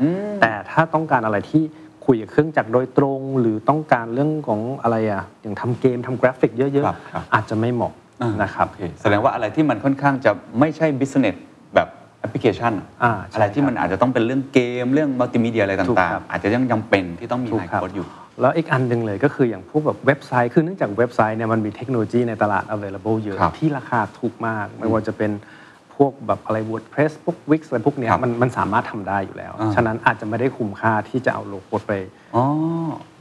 [0.40, 1.62] แต่ถ้าต้องการอะไรที่
[2.06, 11.36] คุยกับเครื่องจักรโดยตรง หรือต้องการเรื่องของอะไรอะอย่างทำเกมทำกราฟิกเยอะครับครับๆอาจจะไม่เหมาะอ่านะครับโอเคแสดงว่าอะไรที่มันค่อนข้างจะไม่ใช่ business
[11.74, 11.88] แบบ
[12.20, 18.06] แอปพลิเคชันอ่าใช่อะไรที่มันอาจจะต้องเป็นเรื่องเกมเรื่องมัลติมีเดียอะไรถูกต้องครับๆอาจจะยังจำเป็นที่ต้องมีถูกครับ high code อยู่
[18.40, 25.30] แล้วอีกอันหนึ่งเลยก็คืออย่างพวกแบบเว็บไซต์คือเนื่องจากเว็บไซต์เนี่ยมันมีเทคโนโลยีในตลาด available เยอะครับที่ราคาถูกมาก ไม่ว่าจะเป็น
[25.96, 31.92] พวกแบบอะไร WordPress พวก Wix อะไรพวกเนี้ยครับมันมันสามารถทำได้อยู่แล้วอ่าฉะนั้นอาจจะไม่ได้คุ้มค่าที่จะเอาโลโก้ไป
[32.34, 32.44] อ๋อ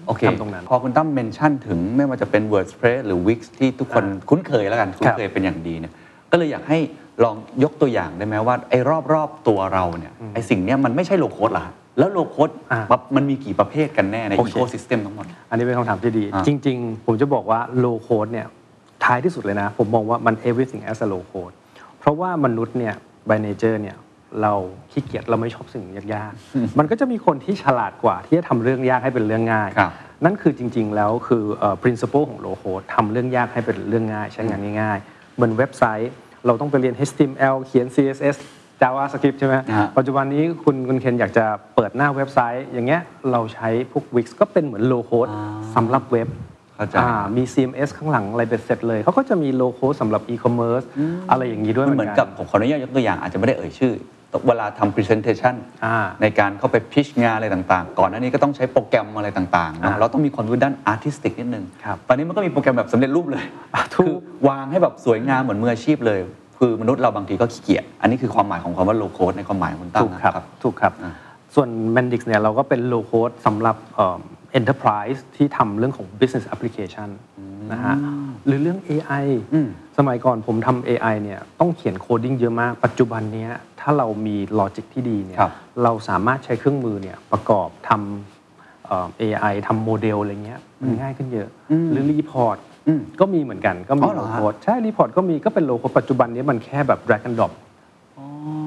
[0.07, 5.93] โอเคทำตรงนั้น พอคุณตั้มเมนชั่นถึงไม่ว่าจะเป็น WordPress หรือ Wix ที่ทุกคนอ่าคุ้นเคยแล้วกัน คุ้นเคยเป็นอย่างดีเนี่ย
[6.31, 6.79] ก็เลยอยากให้
[7.23, 8.79] ลองยกตัวอย่างได้ไหมว่าไอ้
[9.13, 11.65] รอบๆตัวเราเนี่ยไอ้สิ่งเนี้ยมันไม่ใช่โลโคดหรอ
[11.99, 12.79] แล้ว low code อ่า
[13.15, 18.47] มันมีกี่ประเภทกันแน่ใน ecosystem ทั้งหมด อันนี้เป็นคำถามที่ดีอ่าจริง ๆ ผมจะบอกว่า low code เนี่ย
[19.05, 21.55] ท้ายที่สุดเลยนะ ผมมองว่ามัน everything as a low code
[22.03, 22.95] เพราะว่ามนุษย์เนี่ย
[23.29, 23.97] by nature เนี่ย
[24.41, 24.53] เรา
[24.91, 29.91] ขี้เกียจเราไม่ชอบสิ่งยากๆ มันก็จะมีคนที่ฉลาดกว่าที่จะทำเรื่องยากให้เป็นเรื่องง่ายครับ
[30.25, 36.11] นั่นคือจริง ๆ แล้วคือเอ่อ principle ของ low code ทำเรื่องยากให้เป็นเรื่องง่าย ใช้งานง่ายๆ เหมือนเว็บไซต์
[36.45, 38.35] เราต้องไปเรียน HTML เขียน CSS
[38.81, 45.31] JavaScript ใช่ไหมนะฮะปัจจุบันนี้คุณคุณเคนอยากจะเปิดหน้าเว็บไซต์ อย่างเงี้ยเราใช้พวก Wix ก็เป็นเหมือน low code
[45.75, 46.27] สำหรับเว็บ
[46.75, 50.85] เข้าใจอ่ามี CMS ข้างหลังอะไรเป็นเสร็จเลย เขาก็จะมี low code สำหรับ e-commerce
[51.31, 53.93] อะไรอย่างนี้ด้วยมันเหมือนกับผมขออนุญาตยกตัวอย่างอาจจะไม่ได้เอ่ยชื่อ
[54.47, 55.55] เวลาทำ presentation
[55.85, 63.43] อ่าในการเข้าไปพิชงานอะไรต่างๆ ก่อนหน้านี้ก็ต้องใช้โปรแกรมอะไรต่างๆเนอะอ่าเราต้องมีความรู้ด้าน artistic นิดนึงครับตอนนี้มันก็มีโปรแกรมแบบสำเร็จรูปเลย
[63.75, 64.15] อะถูกคือ
[64.49, 66.19] วางให้แบบสวยงามเหมือนมืออาชีพเลย
[66.57, 71.13] คือมนุษย์เราบางทีก็ขี้เกียจอันนี้คือความหมายของคำว่า low code ในความหมายของคุณตั้มถูกนะครับถูกครับอ่า
[71.55, 74.17] ส่วน Mendix เนี่ยเราก็เป็น low code สำหรับเอ่อ
[74.59, 77.09] enterprise ที่ทำเรื่องของ business application
[77.71, 77.95] นะฮะ
[78.45, 85.51] หรือเรื่อง AI อืมสมัยก่อนผมทำ AI เนี่ยต้องเขียน coding เยอะมาก ปัจจุบันเนี้ยถ้าเรามี logic ที่ดีเนี่ยครับ
[85.83, 91.49] เราสามารถใช้เครื่องมือเนี่ยประกอบทำเอ่อ AI ทำโมเดลอะไรเงี้ยมันง่ายขึ้นเยอะ
[91.91, 97.51] หรือ report อืมก็มีเหมือนกันก็มีอ๋อเหรอฮะ low code ใช่ report ก็มีก็เป็น low code ปัจจุบันนี้มันแค่แบบ drag and drop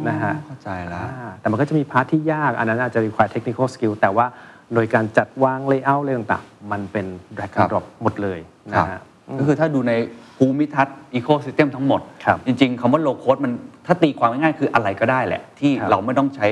[0.09, 4.27] นะฮะเข้าใจแล้วอ่าแต่มันก็จะมี part ที่ยาก อันนั้นอาจจะ require technical skill แต่ว่า
[4.75, 8.39] โดยการจัดวาง layout อะไรต่างๆ มันเป็น drag and drop หมดเลย
[8.75, 9.01] ครันะบฮะ
[9.39, 9.93] ก็คือถ้าดูใน
[10.39, 13.53] ภูมิทัศน์ ecosystem ทั้งหมด ครับจริง ๆคำว่า low code มัน
[13.87, 16.49] ถ้าตีความง่ายๆคืออะไรก็ได้แหละ ที่ครับเราไม่ต้องใช้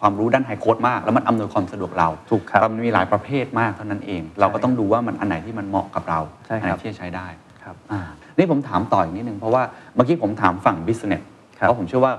[0.00, 7.26] ความรู้ด้าน high code มาก แล้วมันอำนวยความสะดวกเราถูกครับแต่มันมีหลายประเภทมากเท่านั้นเอง เราก็ต้องดูว่ามันอันไหนที่มันเหมาะกับเราใช่อันไหครันบที่จะใช้ได้
[7.62, 8.00] ครับ อ่า
[8.38, 9.62] นี่ผมถามต่ออีกนิดนึง เพราะว่า
[9.94, 11.22] เมื่อกี้ผมถามฝั่ง business
[11.58, 12.12] ครับเพราะผมเชื่อว่า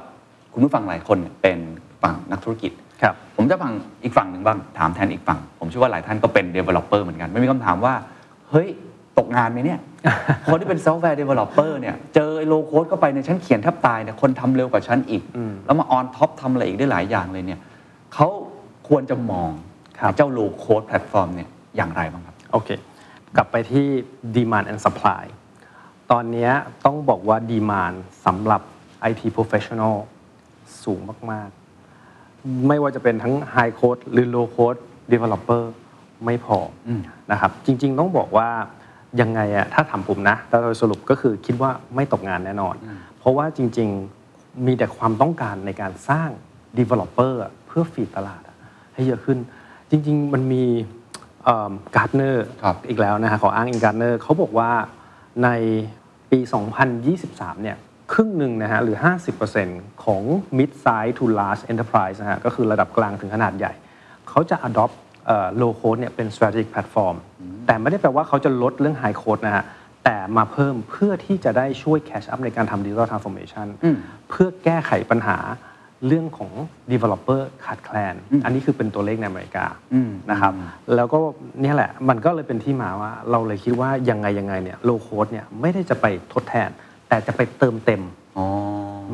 [0.54, 1.60] คุณผู้ฟังหลายคนเนี่ยเป็น
[2.04, 3.72] ฝั่งนักธุรกิจ ครับผมจะฟัง
[4.04, 7.94] อีกฝั่งหนึ่งบ้างถามแทนอีกฝั่ง ผมเชื่อว่าหลายท่านก็เป็น developer เหมือนกันไม่มีคำถามว่า
[8.50, 8.68] เฮ้ย
[9.18, 9.80] ตกงานไหมเนี่ย
[10.52, 17.60] คนที่เป็น software developer เนี่ย เจอโลโคดเข้าไปในยฉันเขียนแทบตายเนี่ยคนทำเร็วกว่าฉันอีกอืมแล้วมา on top ทำอะไรอีกได้หลายอย่างเลยเนี่ย
[18.14, 18.28] เขา
[18.88, 19.52] ควรจะมอง
[20.00, 22.70] ครับเจ้า low code platform เนี่ยอย่างไรบ้างครับโอเค
[23.36, 23.88] กลับไปที่
[24.36, 25.24] demand and supply
[26.12, 26.52] ตอนเนี้ย
[26.86, 28.62] ต้องบอกว่า demand สำหรับ
[29.10, 29.96] IT professional
[30.84, 31.00] สูง
[31.32, 31.59] มากๆ
[32.68, 34.80] ไม่ว่าจะเป็นทั้ง high code หรือ low code
[35.12, 35.64] developer
[36.26, 38.50] ไม่พออืมนะครับ จริง ๆ ต้องบอกว่า
[39.22, 42.76] ยังไงอะถ้าถามผมนะ แต่โดยสรุปก็คือคิดว่าไม่ตกงานแน่นอน
[43.20, 43.90] เพราะว่าจริง
[44.28, 46.30] ๆ มีแต่ความต้องการในการสร้าง
[46.80, 48.56] developer อะเพื่อฟีดตลาดอะ
[48.94, 49.38] ให้เยอะขึ้น
[49.90, 50.64] จริง ๆ มันมี
[51.96, 54.72] การ์ดเนอร์ครับอีกแล้วนะฮะขออ้างอิงการ์เนอร์เขาบอกว่า
[55.44, 55.50] ใน
[56.32, 56.40] ปี
[57.02, 57.78] 2023 เนี่ย
[58.12, 58.98] ครึ่งหนึ่งนะฮะหรือ
[59.50, 60.24] 50%ของ
[60.58, 63.74] mid size to large enterprise นะฮะก็คือระดับกลางถึงขนาดใหญ่
[64.30, 64.94] เขาจะ adopt
[65.28, 67.16] เอ่อ low code เนี่ยเป็น strategic platform
[67.66, 69.64] แต่ไม่ได้แปลว่าเขาจะลดเรื่อง high code นะฮะ
[70.04, 73.98] แต่มาเพิ่มเพื่อที่จะได้ช่วย catch up ในการทำ digital transformation อืม
[74.30, 75.38] เพื่อแก้ไขปัญหา
[76.08, 76.52] เรื่องของ
[76.92, 80.54] developer ขาดแคลนอืมอันนี้คือเป็นตัวเลขในอเมริกาอืมนะครับ
[80.96, 81.20] แล้วก็
[81.62, 86.70] เนี่ยแหละ มันก็เลยเป็นที่มาว่าเราเลยคิดว่ายังไงยังไงเนี่ย low code เนี่ยไม่ได้จะไปทดแทน
[87.10, 88.02] แต่จะไปเติมเต็ม
[88.38, 88.46] อ๋อ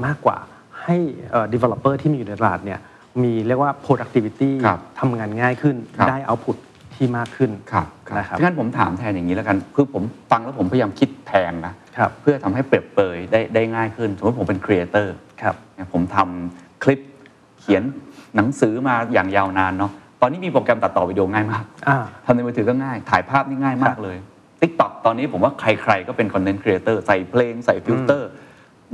[0.05, 0.37] มากกว่า
[0.83, 0.95] ให้
[1.31, 2.79] เอ่อ developer ที่มีอยู่ในตลาดเนี่ย
[3.23, 6.57] มีเรียกว่า productivity ครับทำงานง่ายขึ้นครับได้ output
[6.95, 15.55] ที่มากขึ้นครับครับนะครับงั้นผมถามแทนอย่างนี้แล้วกันคือผมฟังแล้วผมพยายามคิดแทนนะครับเพื่อทำให้เปรียบเปรยได้ได้ง่ายขึ้น สมมติผมเป็นครีเอเตอร์ครับ
[15.93, 16.99] ผมทำคลิป
[17.59, 17.83] เขียน
[18.35, 24.17] หนังสือมาอย่างยาวนานเนาะตอนนี้มีโปรแกรมตัดต่อวิดีโอง่ายมากอ่าทำในมือถือก็ง่าย ถ่ายภาพนี่ง่ายมากเลย
[24.65, 28.29] TikTok ตอนนี้ผมว่าใครๆก็เป็นคอนเทนต์ครีเอเตอร์ใส่เพลงใส่ฟิลเตอร์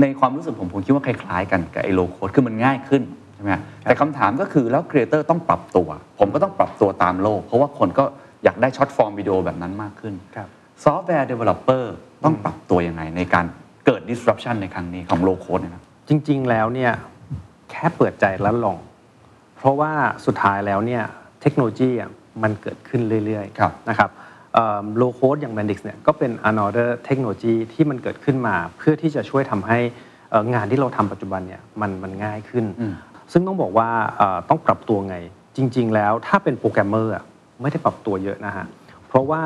[0.02, 3.04] ในความรู้สึกผมผมคิดว่าคล้ายๆ กันกับไอ้ low code คือมันง่ายขึ้น
[3.36, 8.06] ใช่ไหมฮะแต่คำถามก็คือแล้วครีเอเตอร์ต้องปรับตัว ผมก็ต้องปรับตัวตามโลก เพราะว่าคนก็
[8.44, 10.48] อยากได้ short form video แบบนั้นมากขึ้นครับ
[10.84, 13.46] software developer ต้องปรับตัวยังไงในการ
[13.86, 16.92] เกิด disruption ในครั้งนี้ของ low code เนี่ยนะจริง ๆ แล้วเนี่ย
[17.72, 18.80] แค่เปิดใจแล้วลอง
[19.58, 19.92] เพราะว่า
[20.26, 21.04] สุดท้ายแล้วเนี่ย
[21.42, 22.10] เทคโนโลยีอะ
[22.44, 24.10] มันเกิดขึ้นเรื่อยครับๆนะครับ
[24.98, 29.80] low code อย่าง Mendix เนี่ยก็เป็น another เทคโนโลยีที่มันเกิดขึ้นมาเพื่อที่จะช่วยทำให้
[30.32, 32.94] เอ่องานที่เราทำปัจจุบันเนี่ยมันมันง่ายขึ้นอืม
[33.32, 35.18] ซึ่งต้องบอกว่าเอ่อต้องปรับตัวไง
[35.58, 37.24] จริง ๆ แล้วถ้าเป็นโปรแกรมเมอร์อะ
[37.62, 38.66] ไม่ได้ปรับตัวเยอะนะฮะ
[39.08, 39.42] เพราะว่า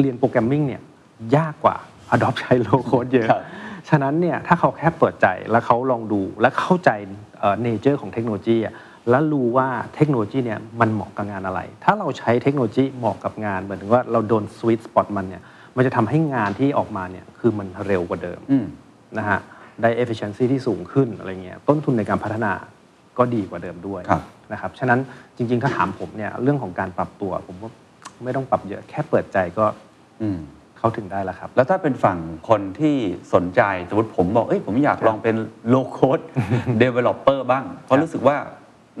[0.00, 0.82] เรียน programming เนี่ย
[1.36, 1.76] ยากกว่า
[2.14, 3.42] adopt ใช้ low code เยอะครับ
[3.88, 6.90] ฉะนั้นเนี่ยถ้าเขาแค่เปิดใจแล้วเขาลองดูและเข้าใจ
[7.62, 8.74] nature ของเทคโนโลยีอะ
[9.10, 15.42] แล้วรู้ว่าเทคโนโลยีเนี่ยมันเหมาะกับงานอะไร ถ้าเราใช้เทคโนโลยีเหมาะกับงานเหมือนถึงว่าเราโดน sweet spot มันเนี่ย
[15.76, 18.66] มันจะทำให้งานที่ออกมาเนี่ยคือมันเร็วกว่าเดิมอืม
[19.18, 19.38] นะฮะ
[19.82, 22.52] ได้ efficiency ที่สูงขึ้นอะไรเงี้ยต้นทุนในการพัฒนา
[23.18, 25.00] ก็ดีกว่าเดิมด้วยครับนะครับฉะนั้น
[25.36, 27.70] จริงๆ ถ้าถามผมเนี่ยเรื่องของการปรับตัว ผมว่า
[28.24, 29.64] ไม่ต้องปรับเยอะแค่เปิดใจก็
[30.22, 30.38] อืม
[30.78, 32.18] เข้าถึงได้แล้วครับ แล้วถ้าเป็นฝั่ง
[32.48, 32.96] คนที่
[33.34, 35.36] สนใจสมมติผมบอกเอ้ยผมอยากลองเป็น
[35.68, 36.20] โลโคด
[36.82, 38.36] developer บ้าง เพราะรู้สึกว่า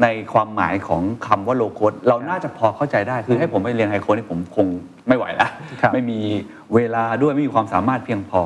[0.02, 4.66] ในความหมายของคำว่าโลโคดเราน่าจะพอเข้าใจได้คือให้ผมไปเรียนไฮโคดนี่ผมคง
[5.08, 6.20] ไม่ไหวแล้วครับไม่มี
[6.74, 8.42] เวลาด้วยไม่มีความสามารถเพียงพอ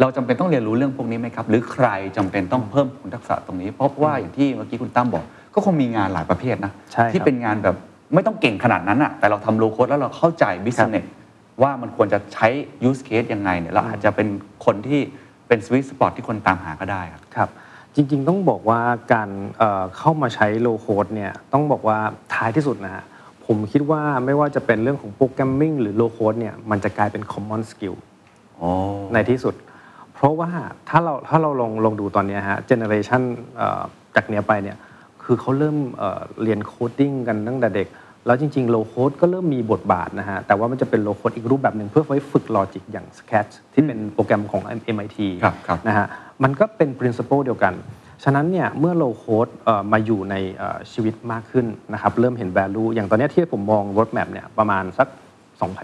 [0.00, 7.76] เราจำเป็นต้องเรียนรู้เรื่องพวกนี้ไหมครับ หรือใครจำเป็นต้องเพิ่มคุณทักษะตรงนี้ เพราะว่าอย่างที่เมื่อกี้คุณตั้มบอก ก็คงมีงานหลายประเภทนะใช่ครับที่เป็นงานแบบ
[8.14, 11.06] ไม่ต้องเก่งขนาดนั้นอะแต่เราทำโลโคดแล้วเราเข้าใจ business
[11.62, 12.48] ว่ามันควรจะใช้
[12.88, 14.28] use case ยังไงเนี่ยเราอาจจะเป็น
[14.64, 15.00] คนที่
[15.48, 17.48] เป็น sweet spot ที่คนตามหาก็ได้ครับครับ
[17.96, 18.80] จริงๆ ต้องบอกว่า
[19.12, 19.28] การ
[19.58, 21.98] เอ่อเข้ามาใช้โลโคดเนี่ยต้องบอกว่า
[22.34, 23.04] ท้ายที่สุดนะฮะ
[23.46, 27.96] ผมคิดว่าไม่ว่าจะเป็นเรื่องของ programming หรือ low code เนี่ยมันจะกลายเป็น common skill
[28.60, 28.70] อ๋อ
[29.12, 29.54] ในที่สุด
[30.14, 30.50] เพราะว่า
[30.88, 33.22] ถ้าเราถ้าเราลองลองดูตอนเนี้ยฮะ generation
[34.16, 34.76] จากเนี้ยไปเนี่ย
[35.24, 37.88] คือเขาเริ่มเอ่อเรียน coding กันตั้งแต่เด็ก
[38.26, 44.62] แล้วจริงๆ low code ก็เริ่มมีบทบาทนะฮะ แต่ว่ามันจะเป็น low code อีกรูปแบบหนึ่งเพื่อไว้ฝึก logic อย่าง Scratch ที่เป็นโปรแกรมของ
[44.96, 46.06] MIT ครับครับนะฮะ
[46.42, 47.74] มันก็เป็น principle เดียวกัน
[48.24, 49.48] ฉะนั้นเนี่ยเมื่อ low code
[49.92, 50.34] มาอยู่ใน
[50.92, 55.08] ชีวิตมากขึ้นนะครับเริ่มเห็น value อย่างตอนนี้ที่ผมมอง roadmap เนี่ยประมาณสัก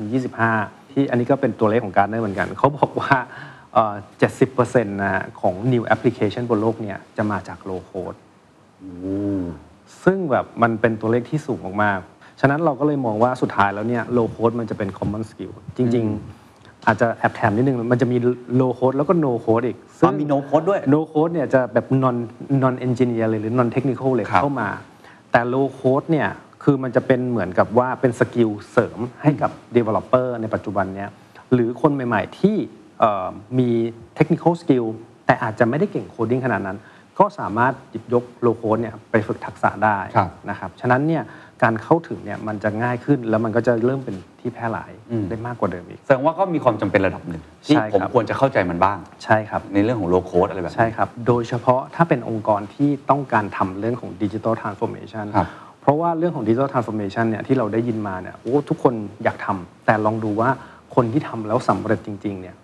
[0.09, 3.15] 2025 ที่อันนี้ก็เป็นตัวเลขของการเนอร์เหมือนกัน เขาบอกว่า
[3.75, 3.95] เอ่อ
[4.41, 8.19] 70%นะฮะของ new application บนโลกเนี่ยจะมาจาก low code
[10.05, 16.05] ซึ่งแบบมันเป็นตัวเลขที่สูงมากๆ ฉะนั้นเราก็เลยมองว่าสุดท้ายแล้วเนี่ย low code มันจะเป็น common skill จริง
[16.47, 18.17] ๆ อาจจะแอบแถมนิดนึง มันจะมี
[18.61, 22.17] low code แล้วก็ no code อีก อ๋อมี no code ด้วย no code เนี่ยจะแบบ non
[22.63, 24.69] non engineer เลยหรือ non technical เลยครับเข้ามา
[25.33, 26.29] แต่ low code เนี่ย
[26.63, 31.11] คือมันจะเป็นเหมือนกับว่าเป็น skill เสริมให้กับ developer ในปัจจุบันเนี้ย
[31.53, 32.57] หรือคนใหม่ ๆ ที่
[33.01, 33.69] เอ่อมี
[34.19, 34.87] technical skill
[35.27, 36.79] แต่อาจจะไม่ได้เก่ง coding ขนาดนั้น
[37.19, 41.23] ก็สามารถหยิบยก low code เนี่ยไปฝึกทักษะได้ครับนะครับฉะนั้นเนี่ย
[41.63, 55.49] การเข้าถึงเนี่ยมันจะง่ายขึ้นแล้วมันก็จะเริ่มเป็นที่แพร่หลายอืมได้มากกว่าเดิมอีกแสดงว่าก็มีความจำเป็นระดับหนึ่งที่ใช่ผมครับควรจะเข้าใจมันบ้างใช่ครับในเรื่องของโลโคดอะไรแบบนี้ใช่ครับโดยเฉพาะถ้าเป็นองค์กรที่ต้องการทำเรื่องของดิจิ t a ลทรานส์ o r m a t i o n ครับ
[55.81, 58.95] เพราะว่าเรื่องของดิจิ t a ลทรานส์ o r m a t i o n เนี่ยที่เราได้ยินมาเนี่ยโอ้ทุกคน
[59.25, 60.51] อยากทำแต่ลองดูว่า
[60.95, 62.57] คนที่ทำแล้วสำเร็จจริงๆเนี่ย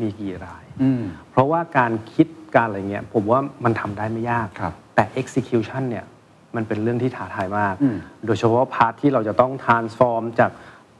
[0.00, 6.04] มีกี่รายอืมเพราะว่าการคิด การอะไรเงี้ยผมว่ามันทำได้ไม่ยาก ครับ แต่ execution เนี่ย
[6.56, 10.50] มันเป็นเรื่องที่ท้าทายมากอืมโดยเฉพาะพาร์ทที่เราจะต้อง transform จาก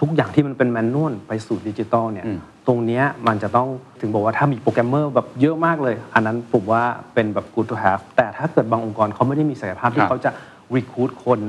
[0.00, 3.68] ทุกอย่างที่มันเป็น manual ไปสู่ดิจิตอลเนี่ยอืม ตรงเนี้ยมันจะต้อง
[4.00, 6.82] ถึงบอกว่าถ้ามีโปรแกรมเมอร์แบบเยอะมากเลย อันนั้นผมว่า
[7.14, 10.30] เป็นแบบ good to have แต่ถ้าเกิดบางองค์กรเขาไม่ได้มีศักยภาพครับที่เขาจะ
[10.76, 11.40] recruit คน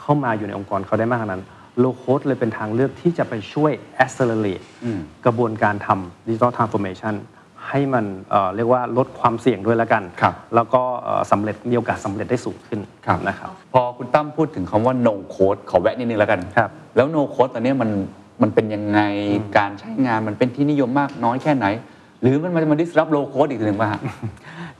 [0.00, 1.44] เข้ามาอยู่ในองค์กรเขาได้มากขนาดนั้น
[1.78, 3.72] low code เลยเป็นทางเลือกที่จะไปช่วย
[4.04, 6.38] accelerate อืมกระบวนการทำดิจิ
[7.68, 12.80] t a ลทรานส์ o r m a t i o n ให้มันเอ่อเรียกว่าลดความเสี่ยงด้วยแล้วกันครับแล้วก็เอ่อสำเร็จมีโอกาสสำเร็จได้สูงขึ้น
[13.28, 17.90] นะครับพอคุณตั้มพูดถึงคำว่า no code ขอแวะนิดนึงแล้วกันครับแล้ว no code ตอนเนี้ยมัน
[18.42, 19.00] มันเป็นยังไง
[19.58, 21.66] การใช้งานมันเป็นที่นิยมมากน้อยแค่ไหน
[22.22, 24.00] หรือมันมันจะมา disrupt low code อีกทีหนึ่งป่ะฮะ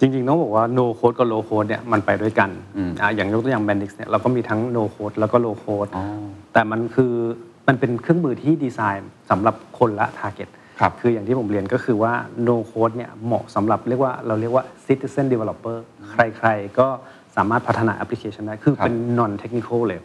[0.01, 5.90] จริงๆ ต้องบอกว่า no code กับ low code เนี่ยมันไปด้วยกันอืมอะอย่างยกตัวอย่าง Bendix เนี่ยเราก็มีทั้ง no code แล้วก็ low code
[5.97, 6.05] อ๋อ
[6.53, 7.12] แต่มันคือ
[7.68, 10.49] มันเป็นเครื่องมือที่ดีไซน์สำหรับคนละ target
[10.81, 12.13] ครับคืออย่างที่ผมเรียนก็คือว่า
[12.49, 15.77] no code เนี่ยเหมาะสำหรับเรียกว่าเราเรียกว่า citizen developer
[16.13, 16.89] ใครๆ ก็
[17.37, 20.01] สามารถพัฒนาแอปพลิเคชันได้ คือเป็น non technical เลย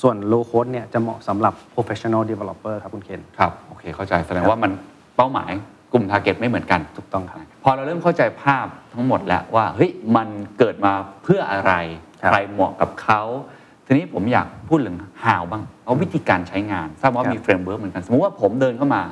[0.00, 4.72] ส่วน low code เนี่ยจะเหมาะสำหรับ professional developer ครับคุณเคนครับ โอเค เข้าใจแสดงว่ามัน
[5.16, 5.52] เป้าหมาย
[5.92, 10.92] กลุ่ม target ไม่เหมือนกันถูกต้องครับ พอเราเริ่มเข้าใจภาพทั้งหมดแล้วว่าเฮ้ยมันเกิดมา
[11.22, 11.72] เพื่ออะไร
[12.22, 13.20] ครับใครเหมาะกับเขา
[13.86, 19.02] ทีนี้ผมอยากพูดถึง how บ้างเอาวิธีการใช้งานทราบว่าครับมี framework เหมือนกัน สมมติว่าผมเดินเข้ามา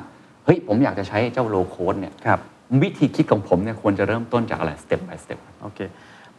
[0.47, 2.39] เฮ้ยผมอยากจะใช้เจ้า low code เนี่ยครับ
[2.83, 5.79] วิธีคิดของผมเนี่ยควรจะเริ่มต้นจากอะไร step by step โอเค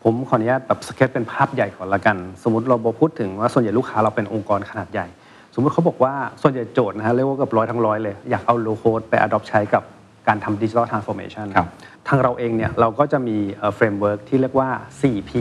[0.02, 5.06] ผมขออนุญาตแบบสเก็ตเป็นภาพใหญ่ก่อนละกัน สมมติเราบอกพูดถึงว่าส่วนใหญ่ลูกค้าเราเป็นองค์กรขนาดใหญ่
[5.54, 9.82] สมมติเขาบอกว่าส่วนใหญ่โจทย์นะฮะเรียกว่าเกือบร้อยทั้งร้อยเลย อยากเอา low code ไป adopt ใช้กับ
[10.28, 11.68] การทำ digital transformation ครับ
[12.08, 13.36] ทางเราเองเนี่ยเราก็จะมี
[13.76, 14.68] framework ที่เรียกว่า
[15.00, 15.32] 4P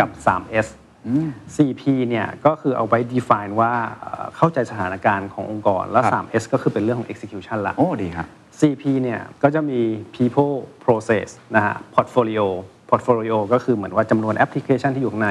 [0.00, 0.66] กับ 3S
[1.56, 8.26] 4P เนี่ยก็คือเอาไว้ define ว่าเอ่อเข้าใจสถานการณ์ขององค์กร แล้วครับ 3S ก็คือเป็นเรื่องของ execution ละโอ้ดีครับ
[8.58, 9.80] 4P เนี่ยก็จะมี
[10.16, 12.44] people process นะฮะ portfolio
[12.90, 15.30] portfolio ก็คือเหมือนว่าจำนวนแอปพลิเคชันที่อยู่ข้างใน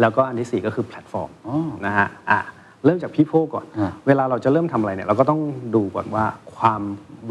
[0.00, 1.56] แล้วก็อันที่ 4 ก็คือแพลตฟอร์มอ๋อ
[1.86, 2.40] นะฮะอะ
[2.84, 5.40] เริ่มจาก people ก่อนอ่าเวลาเราจะเริ่มทำอะไรเนี่ยเราก็ต้อง
[5.74, 6.24] ดูก่อนว่า
[6.56, 6.82] ความ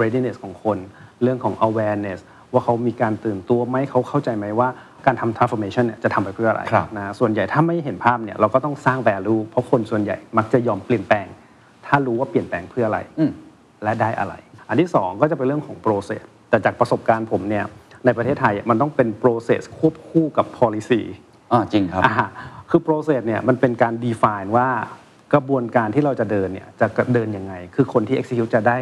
[0.02, 0.78] readiness ของคน
[1.24, 2.20] เรื่องของ awareness
[2.54, 4.70] ว่าเขามีการตื่นตัวไหมเขาเข้าใจไหมว่า
[5.06, 11.28] การทำ transformation เนี่ยจะทำไปเพื่ออะไรครับนะส่วนใหญ่ถ้าไม่เห็นภาพเนี่ยเราก็ต้องสร้าง value เพราะคนส่วนใหญ่มักจะยอมเปลี่ยนแปลง
[11.86, 13.32] ถ้ารู้ว่าเปลี่ยนแปลงเพื่ออะไรอืม
[13.84, 14.34] และได้อะไร
[14.70, 17.66] อันที่ 2 ก็จะเป็นเรื่องของ process แต่จากประสบการณ์ผมเนี่ย
[18.06, 21.02] ในประเทศไทยมันต้องเป็น process ควบคู่กับ policy
[21.52, 22.16] อ่าจริงครับอ่า
[22.70, 24.70] คือ process เนี่ยมันเป็นการ define ว่า
[25.34, 28.78] กระบวนการที่เราจะเดินเนี่ยจะเดินยังไง คือคนที่ execute จะได้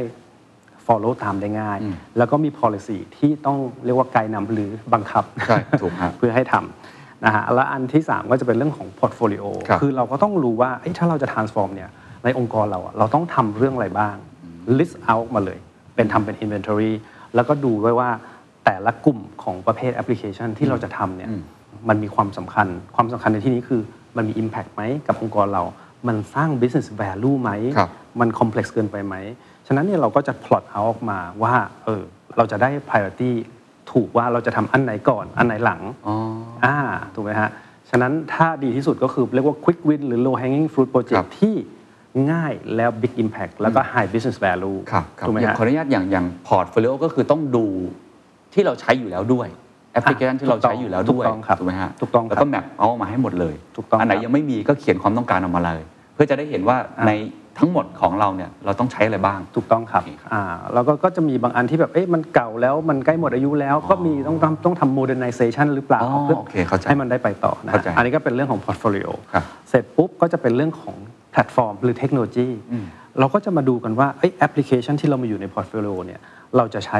[0.91, 11.89] follow ตามได้ง่ายอืมแล้วก็มี policy ที่ต้องเรียกว่าไกด์นำหรือบังคับใช่ถูกครับเพื่อให้ทำนะฮะแล้วอันที่ 3 ก็จะเป็นเรื่องของ portfolio ครับคือเราก็ต้องรู้ว่าเอ้ยถ้าเราจะ transform เนี่ย
[12.23, 14.15] ในองค์กรเราอะเราต้องทำเรื่องอะไรบ้าง
[14.77, 15.59] list out มาเลย
[15.95, 16.93] เป็นทำเป็น inventory
[17.35, 18.09] แล้วก็ดูไว้ว่า
[18.65, 21.29] แต่ละกลุ่มของประเภทแอปพลิเคชันที่เราจะทำเนี่ย
[21.89, 23.81] มันมีความสำคัญ ความสำคัญในที่นี้คือ
[24.17, 25.63] มันมี impact ไหมกับองค์กรเรา
[26.07, 27.51] มันสร้าง business value ไหม
[28.11, 29.15] ครับมัน complex เกินไปไหม
[29.67, 32.03] ฉะนั้นเนี่ยเราก็จะ plot out ออกมาว่าเออ
[32.37, 33.31] เราจะได้ priority
[33.91, 36.15] ถูกว่าเราจะทำอันไหนก่อนอันไหนหลังอ๋อ
[36.65, 36.77] อ่า
[37.15, 37.49] ถูกไหมฮะ
[37.89, 41.55] ฉะนั้นถ้าดีที่สุดก็คือเรียกว่า quick win หรือ low hanging fruit ค project รับที่
[42.31, 47.65] ง่ายแล้ว big impact แล้วก็ high business value ครับครับถูกไหมอย่างฮะขออนุญาตอย่างอย่าง portfolio ก็คือต้องดู
[48.53, 49.47] ที่เราใช้อยู่แล้วด้วย
[49.93, 57.11] แอปพลิเคชันที่เราใช้อยู่แล้วด้วยถูกต้องครับถูกไหมฮะถูกต้องครับแล้วก็ map เอามาให้หมดเลยถูกต้องอันไหนครับยังไม่มีก็เขียนความต้องการออกมาเลย เพื่อจะได้เห็นว่าอ่าใน
[57.59, 70.95] ทั้งหมดของเราเนี่ยเราต้องใช้อะไรบ้าง ถูกต้องครับโอเคครับ อ่า แล้วก็ก็จะมีบางอันที่แบบเอ๊ะมันเก่าแล้วมันใกล้หมดอายุแล้ว ก็มีต้องทำต้องทำ modernization หรือเปล่าอ๋อเพื่อโอเคเข้าใจให้มันได้ไปต่อนะ เข้าใจอันนี้ก็เป็นเรื่องของ portfolio ครับ เสร็จปุ๊บก็จะเป็นเรื่องของ
[71.31, 72.49] แพลตฟอร์ม หรือเทคโนโลยี
[73.19, 76.19] เราก็จะมาดูกันว่าเอ้ยแอปพลิเคชันที่เรามาอยู่ใน portfolio เนี่ย
[76.57, 76.99] เราจะใช้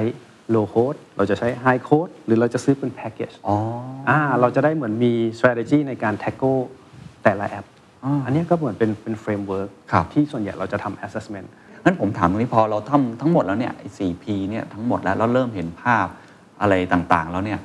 [0.54, 3.56] low code เราจะใช้ high code หรือเราจะซื้อเป็น package อ๋อ
[4.10, 6.60] อ่าเราจะได้เหมือนมี strategy ในการ tackle
[7.24, 7.66] แต่ละแอป
[8.04, 11.48] อ่าอันเนี้ยก็เหมือนเป็นเป็น framework ครับที่ส่วนใหญ่เราจะทำ assessment
[11.86, 16.08] งั้นผมถามตรงนี้พอเราทำทั้งหมดแล้วเนี่ยไอ้ 4P เนี่ยทั้งหมดแล้วเราเริ่มเห็นภาพ
[16.62, 17.60] อะไรต่างๆ แล้วเนี่ย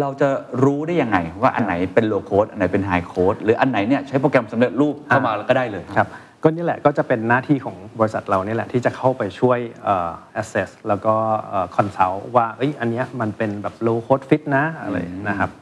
[0.00, 0.28] เราจะ
[0.64, 6.08] รู้ได้ยังไงว่าอันไหนเป็น low code อันไหนเป็น high code หรืออันไหนเนี่ยใช้โปรแกรมสำเร็จรูปเข้ามาแล้วก็ได้เลยครับ
[6.42, 10.10] ก็นี่แหละก็จะเป็นหน้าที่ของบริษัทเรานี่แหละที่จะเข้าไปช่วยเอ่อ
[10.42, 11.14] assess แล้วก็
[11.48, 14.96] เอ่อ consult ว่าเอ้ยอันเนี้ยมันเป็นแบบ low code fit นะอะไร
[15.28, 15.61] นะครับเ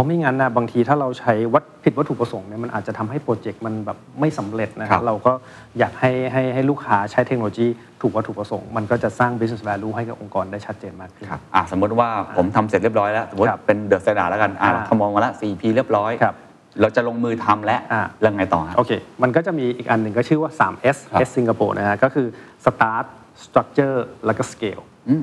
[0.00, 5.32] ราะไม่งั้นนะบางทีถ้าเราใช้วัตผิดวัตถุประสงค์เนี่ยมันอาจจะทำให้โปรเจกต์มันแบบไม่สำเร็จนะคครัรับบเราก็
[5.78, 7.66] อยากให้ให้ให้ลูกค้าใช้เทคโนโลยี
[8.00, 16.34] ถูกวัตถุประสงค์ มันก็จะสร้าง business value ให้กับองค์กรได้ชัดเจนมากขึ้นครับอะสมมติว่าผมทำเสร็จเรียบร้อยแล้วสมมติครับเป็น The Standard แล้วกันอะอ่าเราทำมองมาแล้ว 4P เรียบร้อยครับ
[16.80, 22.26] เราจะลงมือทำแล้วอ่าแล้วไงต่อครับโอเค มันก็จะมีอีกอันหนึ่งก็ชื่อว่า 3S ครับ S สิงคโปร์นะฮะก็คือ
[22.66, 23.04] start
[23.44, 25.22] structure แล้วก็ scale อืม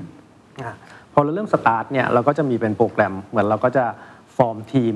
[0.59, 0.75] อะ
[1.13, 3.85] พอเราเริ่ม start เนี่ยเราก็จะมีเป็นโปรแกรมเหมือนเราก็จะ
[4.37, 4.95] form ทีม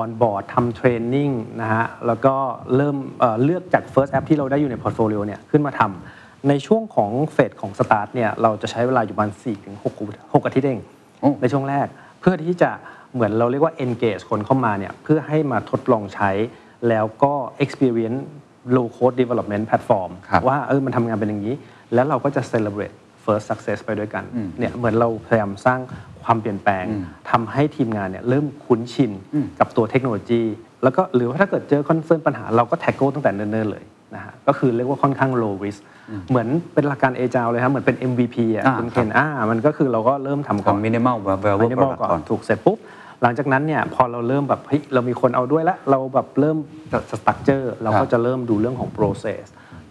[0.00, 2.34] on board ทำ training นะฮะแล้วก็
[2.76, 10.80] เริ่มเอ่อเลือกจาก first app ที่เราได้อยู่ใน portfolio เนี่ยขึ้นมาทำในช่วงของเฟสของ start เนี่ยเราจะใช้เวลาอยู่ประมาณ4ถึง6 6อาทิตย์เอง
[11.20, 11.86] โอ้ในช่วงแรก
[12.20, 12.70] เพื่อที่จะ
[13.14, 16.30] เหมือนเราเรียกว่า engage คนเข้ามาเนี่ยเพื่อให้มาทดลองใช้
[16.88, 17.32] แล้วก็
[17.64, 18.20] experience
[18.76, 21.54] low code development platform ครับว่าเออมันทำงานเป็นอย่างนี้
[21.94, 24.24] แล้วเราก็จะ celebrate first success ไปด้วยกัน
[24.58, 25.80] เนี่ยเหมือนเราพยายามสร้าง
[26.24, 26.84] ความเปลี่ยนแปลง
[27.30, 29.12] ทำให้ทีมงานเนี่ยเริ่มคุ้นชิน
[29.60, 30.42] กับตัวเทคโนโลยี
[30.82, 33.84] แล้วก็หรือว่าถ้าเกิดเจอคอนเซิร์นปัญหาเราก็ tackle ตั้งแต่เนิ่นๆเลย
[34.14, 35.80] นะฮะก็คือเรียกว่าค่อนข้าง low risk
[36.30, 42.78] เหมือนเป็นหลักการ agile เลยครับเหมือนเป็น MVP อะอ่าคุณเคนอ่ามันก็คือเราก็เริ่มทำก่อนทำ minimal viable มินิมอล product ก่อก่อนนถูกเสร็จปุ๊บ
[43.22, 46.56] หลังจากนั้นเนี่ยพอเราเริ่มแบบเฮ้ยเรามีคนเอาด้วยแล้วเราแบบเริ่ม
[46.92, 49.44] จะ structure ครับเราก็จะเริ่มดูเรื่องของ process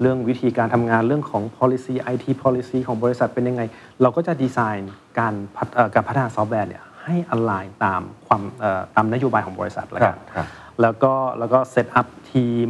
[0.04, 3.62] เรื่องวิธีการทำงานเรื่องของ policy IT policy ของบริษัทเป็นยังไง
[4.02, 10.48] เราก็จะดีไซน์การพัฒเอ่อการพัฒนาซอฟต์แวร์เนี่ยให้ align ตามความเอ่อตามนโยบายของบริษัทแล้วกันครับ
[10.82, 12.70] แล้วก็แล้วก็ set up ทีม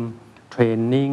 [0.52, 1.12] training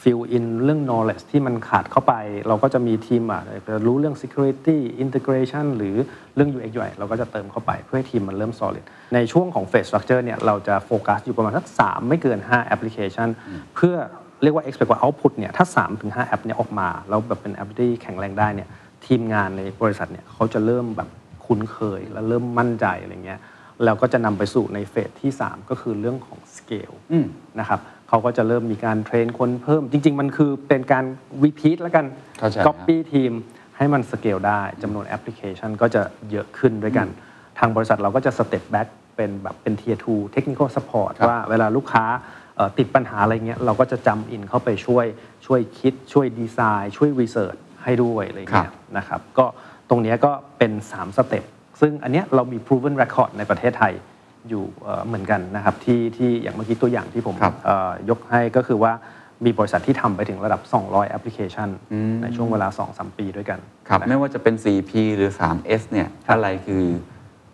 [0.00, 2.14] fill in เรื่อง knowledge ที่มันขาดเข้าไป
[2.48, 5.96] เราก็จะมีทีมอะจะรู้เรื่อง security integration หรือ
[6.34, 13.28] เรื่อง UX UI เราก็จะเติมเข้าไปเพื่อให้ทีมมันเริ่ม solid ในช่วงของ phase structure เนี่ยเราจะโฟกัสอยู่ประมาณสัก 3 ไม่เกิน5แอปพลิเคชัน
[13.74, 13.96] เพื่อ
[14.42, 15.64] เรียกว่า expect ว่า output เนี่ยถ้า
[15.96, 18.68] 3-5 แอปเนี่ยออกมา แล้วแบบเป็นแอปที่แข็งแรงได้เนี่ย
[19.06, 21.08] ทีมงานในบริษัทเนี่ยเขาจะเริ่มแบบ
[21.44, 23.40] คุ้นเคย และเริ่มมั่นใจอะไรเงี้ย
[23.84, 27.26] แล้วก็จะนำไปสู่ในเฟสที่ 3 ก็คือเรื่องของ scale อืม
[27.60, 31.04] นะครับเขาก็จะเริ่มมีการ train คนเพิ่ม จริง ๆ มันคือเป็นการ
[31.42, 32.06] repeat แล้วกัน
[32.38, 33.32] เข้าใจ copy ทีม
[33.76, 37.08] ให้มันสเกลได้จำนวนแอปพลิเคชันก็จะเยอะขึ้นด้วยกัน
[37.58, 42.39] ทางบริษัทเราก็จะ step back เป็นแบบเป็น tier 2 technical support ครับว่าเวลาลูกค้าเอ่อ
[42.78, 45.06] ติดปัญหาอะไรเงี้ยเราก็จะ jump in เข้าไปช่วย
[45.46, 49.46] ช่วยคิดช่วยดีไซน์ ช่วย researchให้ด้วยอะไรเงี้ยนะครับก็
[49.90, 51.44] ตรงเนี้ยก็เป็น 3 สเต็ป
[51.80, 53.92] ซึ่งอันเนี้ยเรามี proven record ในประเทศไทย
[54.48, 58.92] อยู่เอ่อเหมือนกันนะครับที่ที่อย่างเมื่อกี้ตัวอย่างที่ผมครับเอ่อยกให้ก็คือว่า
[59.44, 61.68] มีบริษัทที่ทำไปถึงระดับ 200 แอปพลิเคชัน
[62.22, 66.84] ในช่วงเวลา 2-3 ปีด้วยกัน ครับนะไม่ว่าจะเป็น 4P หรือ 3S เนี่ย อะไรคือ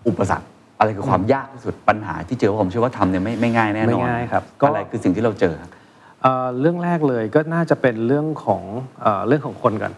[0.08, 0.46] อุปสรรค
[0.78, 5.70] อะไรคือความยากที่สุดปัญหาที่เจอผมเชื่อว่าทำเนี่ยไม่ไม่ง่ายแน่นอนไม่ง่ายครับก็อะไรคือสิ่งที่เราเจอครับ
[6.22, 8.62] เอ่อเรื่องแรกเลยก็น่าจะเป็นเรื่องของ
[9.02, 9.92] เอ่อเรื่องของคนกัน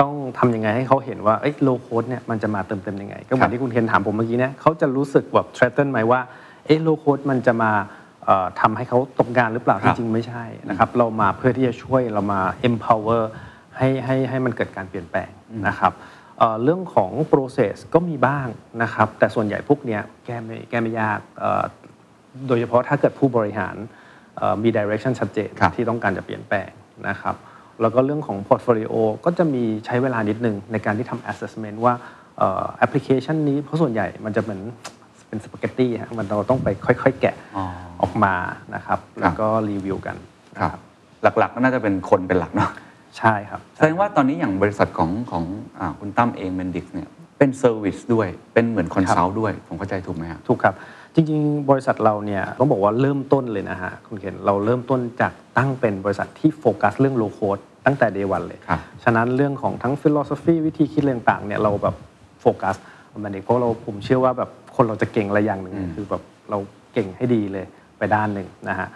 [0.00, 6.20] ต้องทำยังไงให้เขาเห็นว่าโลโคดเนี่ยมันจะมาเติมเต็มยังไง ก็เหมืครัอนบที่คุณเคนถามผมเมื่อกี้เนี่ยเขาจะรู้สึกแบบ threaten ไหมว่า
[6.66, 7.72] เอ๊ะโลโคดมันจะมา
[8.24, 13.22] เอ่อทำให้เขาตกงานหรือเปล่าครัจบริงๆไม่ใช่นะครับเรามาเพื่อที่จะช่วยเรามา empower
[13.78, 15.30] ให้ให้ให้มันเกิดการเปลี่ยนแปลง
[15.68, 15.92] นะครับ
[16.38, 18.46] เอ่อเรื่องของ process ก็มีบ้าง
[18.82, 21.62] นะครับ แต่ส่วนใหญ่พวกเนี้ยแก้ไม่แก้ไม่ยากเอ่อ
[22.48, 23.76] โดยเฉพาะถ้าเกิดผู้บริหาร
[24.36, 26.70] เอ่อมี direction ชัดเจนครับที่ต้องการจะเปลี่ยนแปลง
[27.08, 27.34] นะครับ
[27.80, 28.92] แล้วก็เรื่องของ portfolio
[29.24, 31.94] ก็จะมีใช้เวลานิดนึงในการที่ทำ assessment ว่า
[32.78, 34.60] แอปพลิเคชันนี้เพราะส่วนใหญ่มันจะเหมือน
[35.28, 37.64] เป็นสปาเกตตี้ฮะมันเราต้องไปค่อยๆ แกะอ๋อ
[38.02, 38.34] ออกมา
[38.74, 40.16] นะครับ แล้วก็รีวิวกัน
[40.58, 40.78] ครับ
[41.22, 42.70] หลักๆก็น่าจะเป็นคนเป็นหลักเนาะ
[43.18, 45.44] ใช่ครับแสดงว่าตอนนี้อย่างบริษัทของของ
[45.78, 50.74] อาคุณตั้มเอง Mendix เนี่ยเป็นเซอร์วิสด้วยเป็นเหมือน consult ด้วย ผมเข้าใจถูกไหมครับถูกครับ
[51.14, 61.94] จริง ๆ บริษัทเราเนี่ยต้องบอกว่าเริ่มต้นเลยนะฮะคุณเคนเราเริ่มต้นจากตั้งเป็นบริษัทที่โฟกัสเรื่อง low code ตั้งแต่ day one เลยครับฉะนั้นเรื่องของทั้ง philosophy วิธีคิดเรื่องต่างๆเนี่ยเราแบบ
[62.40, 62.76] โฟกัส
[63.24, 66.58] Mendix เพราะเราผมเชื่อว่าแบบคนเราจะเก่งอะไรอย่างหนึ่งคือแบบเรา
[66.94, 67.64] เก่งให้ดีเลย
[67.98, 68.88] ไปด้านหนึ่งนะฮะ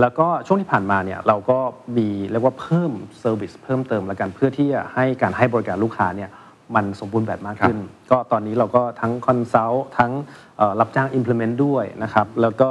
[0.00, 1.58] แล้วก็ช่วงที่ผ่านมาเนี่ยเราก็
[1.96, 6.30] มีเรียกว่าเพิ่ม service เพิ่มเติมแล้วกันเพื่อที่จะให้การให้บริการลูกค้าเนี่ย
[6.74, 7.78] มันสมบูรณ์แบบมากขึ้น
[8.10, 10.12] ก็ตอนนี้เราก็ทั้ง consult ทั้ง
[10.58, 12.70] เอ่อรับจ้าง implement ด้วยนะครับ แล้วก็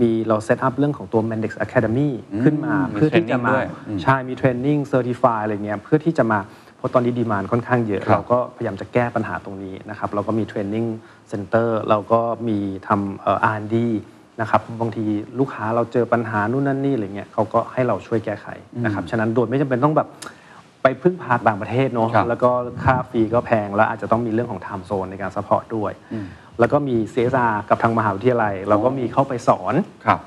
[0.00, 2.10] มีเรา set up เรื่องของตัว Mendix Academy
[2.44, 6.38] ขึ้นมามีเพื่อที่จะมา training ด้วยอืมใช่มี training certify อะไรเงี้ยเพื่อที่จะมา
[6.76, 10.86] เพราะตอนนี้ demand ค่อนข้างเยอะครับเราก็พยายามจะแก้ปัญหาตรงนี้นะครับ เราก็มี training
[11.28, 12.58] center เราก็มี
[12.88, 13.76] ทำเอ่อ R&D
[14.40, 15.04] นะครับบางที
[15.38, 18.46] ลูกค้าเราเจอปัญหานู่นนั่นนี่อะไรเงี้ยเขาก็ให้เราช่วยแก้ไข
[18.84, 20.08] นะครับฉะนั้นโดยไม่จำเป็นต้องแบบ
[20.82, 22.50] ไปพึ่งพาต่างประเทศเนาะครับแล้วก็
[22.84, 25.92] ค่า fee ก็แพงแล้วอาจจะต้องมีเรื่องของ time zone ในการ support ด้วย
[26.60, 29.74] แล้วก็มี CSR กับทางมหาวิทยาลัย เราก็มีเข้าไปสอน
[30.06, 30.20] ครับ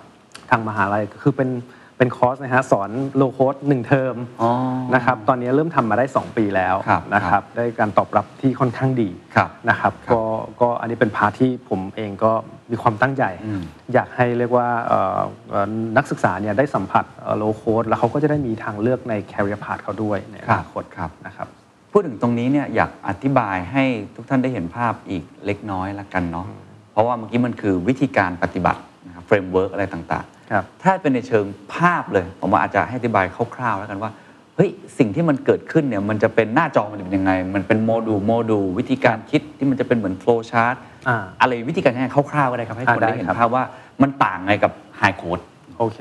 [0.50, 1.50] ทางมหาลัยก็คือเป็น
[1.98, 4.52] เป็นคอร์สนะฮะสอน low code หนึ่งเทอมอ๋อ
[4.96, 10.22] นะครับ ตอนนี้เริ่มทำมาได้ 2 ปีแล้วครับนะครับครับได้การตอบรับที่ค่อนข้างดีครับนะครับ ครับก็
[10.62, 12.32] ก็อันนี้เป็น part ที่ผมเองก็
[12.72, 13.62] มีความตั้งใจ อืม
[13.94, 15.20] อยากให้เรียกว่าเอ่อ
[15.50, 15.68] เอ่อ
[15.98, 17.06] นักศึกษาเนี่ยได้สัมผัส
[17.38, 21.48] low code แล้วเขาก็จะได้มีทางเลือกใน career path เขาด้วยในอนาคตครับ นะครับ
[21.92, 23.84] พูดถึงตรงนี้เนี่ยอยากอธิบายให้
[24.16, 26.48] ทุกท่านได้เห็นภาพอีกเล็กน้อยละกันเนาะ
[26.92, 30.37] เพราะว่าเมื่อกี้มันคือวิธีการปฏิบัตินะครับ framework อะไรต่างๆครับ
[30.84, 33.26] ถ้าเป็นในเชิงภาพเลยผมอาจจะให้อธิบาย
[33.56, 34.12] คร่าวๆแล้วกันว่า
[34.56, 40.76] เฮ้ยสิ่งที่มันเกิดขึ้นเนี่ยมันจะเป็นหน้าจอมันจะเป็นยังไง มันเป็นโมดูลโมดูลวิธีการคิดที่มันจะเป็นเหมือน flowchart
[41.08, 43.64] อ่าอะไรวิธีการยังไงคร่าวๆก็ได้ครับให้คนอ่าได้ได้เห็นครับภาพว่า
[44.02, 45.40] มันต่างไงกับ high code
[45.78, 45.98] โอเค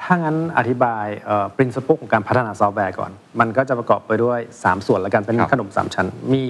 [0.00, 3.10] ถ้างั้นอธิบายเอ่อ principle ของการพัฒนาซอฟต์แวร์ก่อน
[3.40, 6.44] มันก็จะประกอบไปด้วย 3 ส่วนแล้วกันเป็นครับขนม 3 ชั้น มี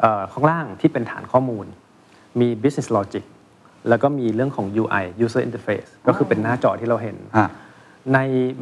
[0.00, 1.66] เอ่อข้างล่างที่เป็นฐานข้อมูล
[2.40, 3.24] มี business logic
[3.88, 7.48] แล้วก็มีเรื่องของ UI user interface ก็คือเป็นหน้าจอที่เราเห็นฮะ
[8.14, 8.18] ใน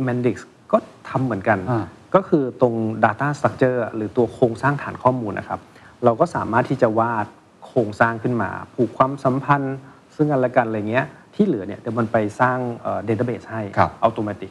[0.06, 0.36] Mendix
[0.72, 5.60] ก็ทำเหมือนกันอ่าก็คือตรง data structure หรือตัวโครงสร้างฐานข้อมูลนะครับ
[6.04, 7.26] เราก็สามารถที่จะวาด
[7.66, 9.76] โครงสร้างขึ้นมา ผูกความสัมพันธ์
[10.14, 14.48] ซึ่งกันและกันอะไรเงี้ย ที่เหลือเนี่ยเดี๋ยวมันไปสร้างเอ่อ database ให้ครับอัตโนมัติ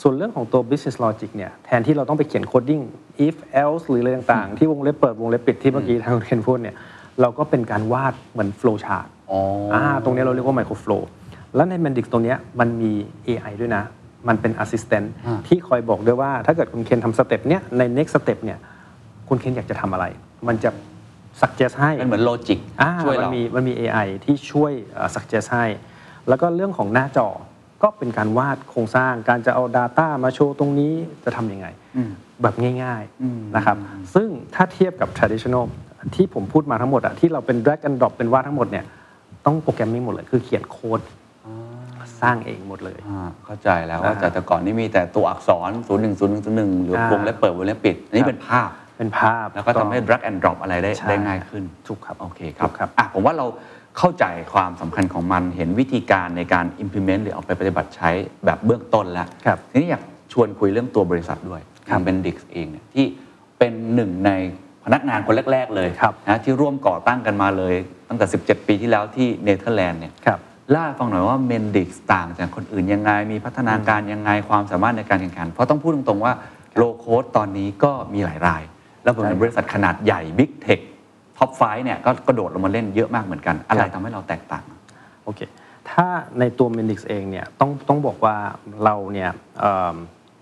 [0.00, 2.82] ส่วนเรื่องของตัว business logic เนี่ยแทนที่เราต้องไปเขียน coding
[3.26, 6.76] if else หรืออะไรต่างๆ ที่วงเล็บเปิดวงเล็บปิดที่เมื่อกี้ทางคุณเคนพูดเนี่ย
[7.20, 9.40] เราก็เป็นการวาดเหมือน flow chart อ๋อ
[9.72, 11.02] ออ่าตรงนี้เราเรียกว่า micro flow
[11.56, 12.92] แล้วใน Mendix ตรงเนี้ยมันมี
[13.28, 13.84] AI ด้วยนะ
[14.28, 18.58] มันเป็น assistant อ่าที่คอยบอกด้วยว่า ถ้าเกิดคุณเคนทำสเต็ปเนี้ยใน next step เนี่ย
[19.28, 20.06] คุณเคนอยากจะทำอะไร
[20.48, 20.70] มันจะ
[21.40, 25.66] suggest ให้เป็นเหมือนโลจิกอ่าช่วยมันเรามีมันมี AI ที่ช่วยเอ่อ suggest ให้
[26.28, 27.28] แล้วก็เรื่องของหน้าจอ
[27.82, 31.66] ก็เป็นการวาดโครงสร้างการจะเอา Data มาโชว์ตรงนี้จะทำยังไง
[31.96, 32.10] อืม
[32.42, 32.54] แบบ
[32.84, 33.76] ง่ายอืมๆนะครับ
[34.14, 35.64] ซึ่งถ้าเทียบกับ traditional
[36.14, 38.84] ที่ผมพูดมาทั้งหมดอะที่เราเป็น drag and drop เป็นวาดทั้งหมดเนี่ย
[39.46, 41.00] ต้องโปรแกรมมิ่งหมดเลย คือเขียนโค้ด
[42.20, 50.58] สร้างเองหมดเลย อ่าเข้าใจแล้วว่าอ่าแต่แต่ก่อนนี่มีแต่ตัวอักษร 0 1 0 1 0 1 หรืออ่าวงเล็บเปิดวงเล็บปิด อันนี้ครับ เป็นภาพ เป็นภาพ แล้วก็ทำให้ drag and drop
[50.62, 53.46] อะไรได้ใช่ ได้ง่ายขึ้น ถูกครับ โอเคครับถูกครับ อะผมว่าเรา
[53.98, 54.24] เข้าใจ
[54.54, 58.10] ความสำคัญของมันเห็นวิธีการในการ implement หรือเอาไปปฏิบัติใช้
[58.44, 63.06] แบบเบื้องต้นแล้ว ครับ ทีนี้อยากชวนคุยเรื่องตัวบริษัทด้วยครับทาง Mendix เองเนี่ยที่
[63.58, 64.30] เป็นหนึ่งใน
[64.69, 67.74] พ นักงานคนแรก ๆ เลยครับนะที่ร่วมก่อตั้งกันมาเลย
[68.08, 70.38] ตั้งแต่ 17 ปีที่แล้วที่เนเธอร์แลนด์เนี่ยครับ
[70.70, 76.32] เล่าให้ฟังหน่อยว่า Mendix ต่างจากคนอื่นยังไง มีพัฒนาการยังไงความสามารถในการแข่งขัน เพราะต้องพูดตรง ๆ ว่า
[76.76, 78.62] low code ตอนนี้ก็มีหลายราย
[79.04, 80.78] แล้วผมเป็นบริษัทขนาดใหญ่ big tech
[81.38, 84.64] top five เนี่ยก็กระโดดลงมาเล่นเยอะมากเหมือนกัน อะไรครับทำให้เราแตกต่าง
[85.24, 85.40] โอเค
[85.90, 86.06] ถ้า
[86.38, 88.36] ในตัว Mendix เองเนี่ยต้องต้องบอกว่า
[88.84, 89.30] เราเนี่ย
[89.60, 89.62] เ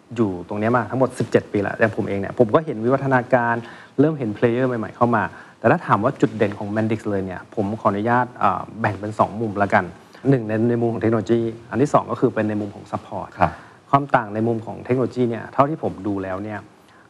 [0.09, 3.55] อิ่มอยู่ตรงเนี้ยมาทั้งหมด 17 ปีแล้วแต่ผมเองเนี่ยผมก็เห็นวิวัฒนาการ
[4.01, 5.23] เริ่มเห็น player ใหม่ๆเข้ามา
[5.59, 9.85] แต่ถ้าถามว่าจุดเด่นของ Mendix เลยเนี่ยผมขออนุญาตเอ่อแบ่งเป็น 2 มุมละกัน
[10.29, 11.41] หนึ่งในในมุมของเทคโนโลยี
[11.71, 13.53] อันที่ 2 ก็คือเป็นในมุมของ support ครับ
[13.91, 16.59] ความต่างในมุมของเทคโนโลยีเนี่ยเท่าที่ผมดูแล้วเนี่ย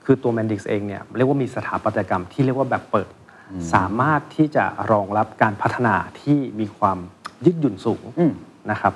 [0.04, 3.08] คือตัว Mendix เองเนี่ยเรียกว่ามีสถาปัตยกรรมที่เรียกว่าแบบเปิด
[3.74, 6.98] สามารถที่จะรองรับการพัฒนาที่มีความ
[7.44, 8.32] ยืดหยุ่นสูงอืม
[8.70, 8.92] นะครับ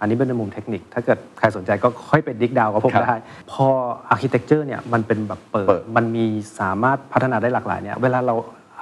[0.00, 3.16] อันนี้เป็นในมุมเทคนิค ถ้าเกิดใครสนใจก็ค่อยไป dig down กับผมครับได้
[3.50, 3.66] พอ
[4.08, 6.24] architecture เนี่ยมันเป็นแบบเปิดเปิด มันมี
[6.60, 8.34] สามารถพัฒนาได้หลากหลายเนี่ย เวลาเรา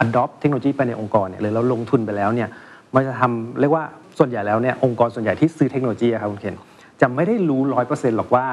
[0.02, 2.48] adopt เทคโนโลยีไปในองค์กรเนี่ย หรือเราลงทุนไปแล้วเนี่ย
[2.94, 3.84] มันจะทำเรียกว่า
[4.18, 6.56] ส่วนใหญ่แล้วเนี่ยองค์กรส่วนใหญ่ที่ซื้อเทคโนโลยีอะครับคุณเคน
[7.00, 8.44] จะไม่ได้รู้ร้อยเปอร์เซ็นต์หรอกว่า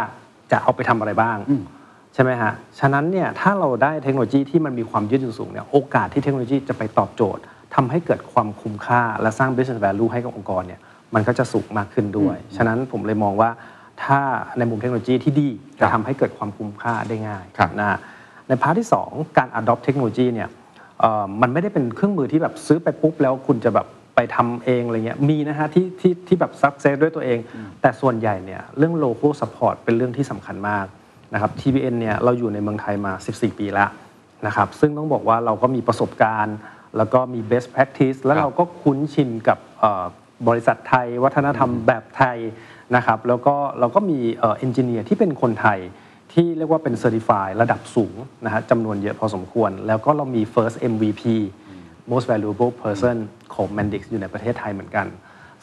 [0.52, 1.38] จะเอาไปทำอะไรบ้าง
[2.14, 7.42] ใช่ไหมฮะ ฉะนั้นเนี่ยถ้าเราได้เทคโนโลยีที่มันมีความยืดหยุ่นสูงเนี่ยโอกาสที่เทคโนโลยีจะไปตอบโจทย์
[7.76, 10.80] ทำให้เกิดความคุ้มค่าและสร้าง business value ให้กับองค์กรเนี่ย
[11.16, 13.50] มันก็จะสูงมากขึ้นด้วย ฉะนั้นผมเลยมองว่า
[14.04, 14.20] ถ้า
[14.58, 15.50] ในมุมเทคโนโลยีที่ดี
[15.80, 17.98] จะทำให้เกิดความคุ้มค่าได้ง่ายครับนะฮะ
[18.48, 20.50] ใน part ที่ 2 การ adopt เทคโนโลยีเนี่ย
[21.00, 27.40] เอ่อมันไม่ได้เป็นเครื่องมือที่แบบซื้อไปปุ๊บแล้วคุณจะแบบไปทำเองอะไรเงี้ยมีนะฮะที่ที่ที่แบบ success ด้วยตัวเอง
[27.82, 30.86] แต่ส่วนใหญ่เนี่ยเรื่อง local support เป็นเรื่องที่สำคัญมาก
[31.34, 33.90] นะครับ TBN เนี่ยเราอยู่ในเมืองไทยมา 14 ปีแล้ว
[34.48, 36.58] นะครับซึ่งต้องบอกว่าเราก็มีประสบการณ์
[36.98, 40.06] แล้วก็มี best practice แล้วครับเราก็คุ้นชินกับเอ่อ
[40.48, 42.38] บริษัทไทย วัฒนธรรมแบบไทย
[42.96, 45.80] นะครับแล้วก็เราก็มีเอนจิเนียร์ที่เป็นคนไทย
[46.34, 48.16] ที่เรียกว่าเป็น Certify ระดับสูง
[48.46, 51.24] นะฮะจำนวนเยอะพอสมควร แล้วก็เรามี first MVP
[52.12, 53.16] most valuable person
[53.54, 55.08] ของ Mendix อยู่ในประเทศไทยเหมือนกัน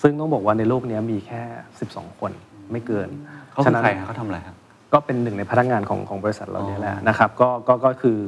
[0.02, 1.42] ซึ่งต้องบอกว่าในโลกนี้มีแค่
[1.82, 2.32] 12 คน
[2.70, 3.08] ไม่เกิน
[3.50, 4.56] เขาฉะคือนั้นใครฮะเขาทำอะไรครับ
[4.92, 8.18] ก็เป็นหนึ่งในพนักงานของของบริษัทเราเนี่ยแหละอ๋อนะครับก็ก็ก็คือ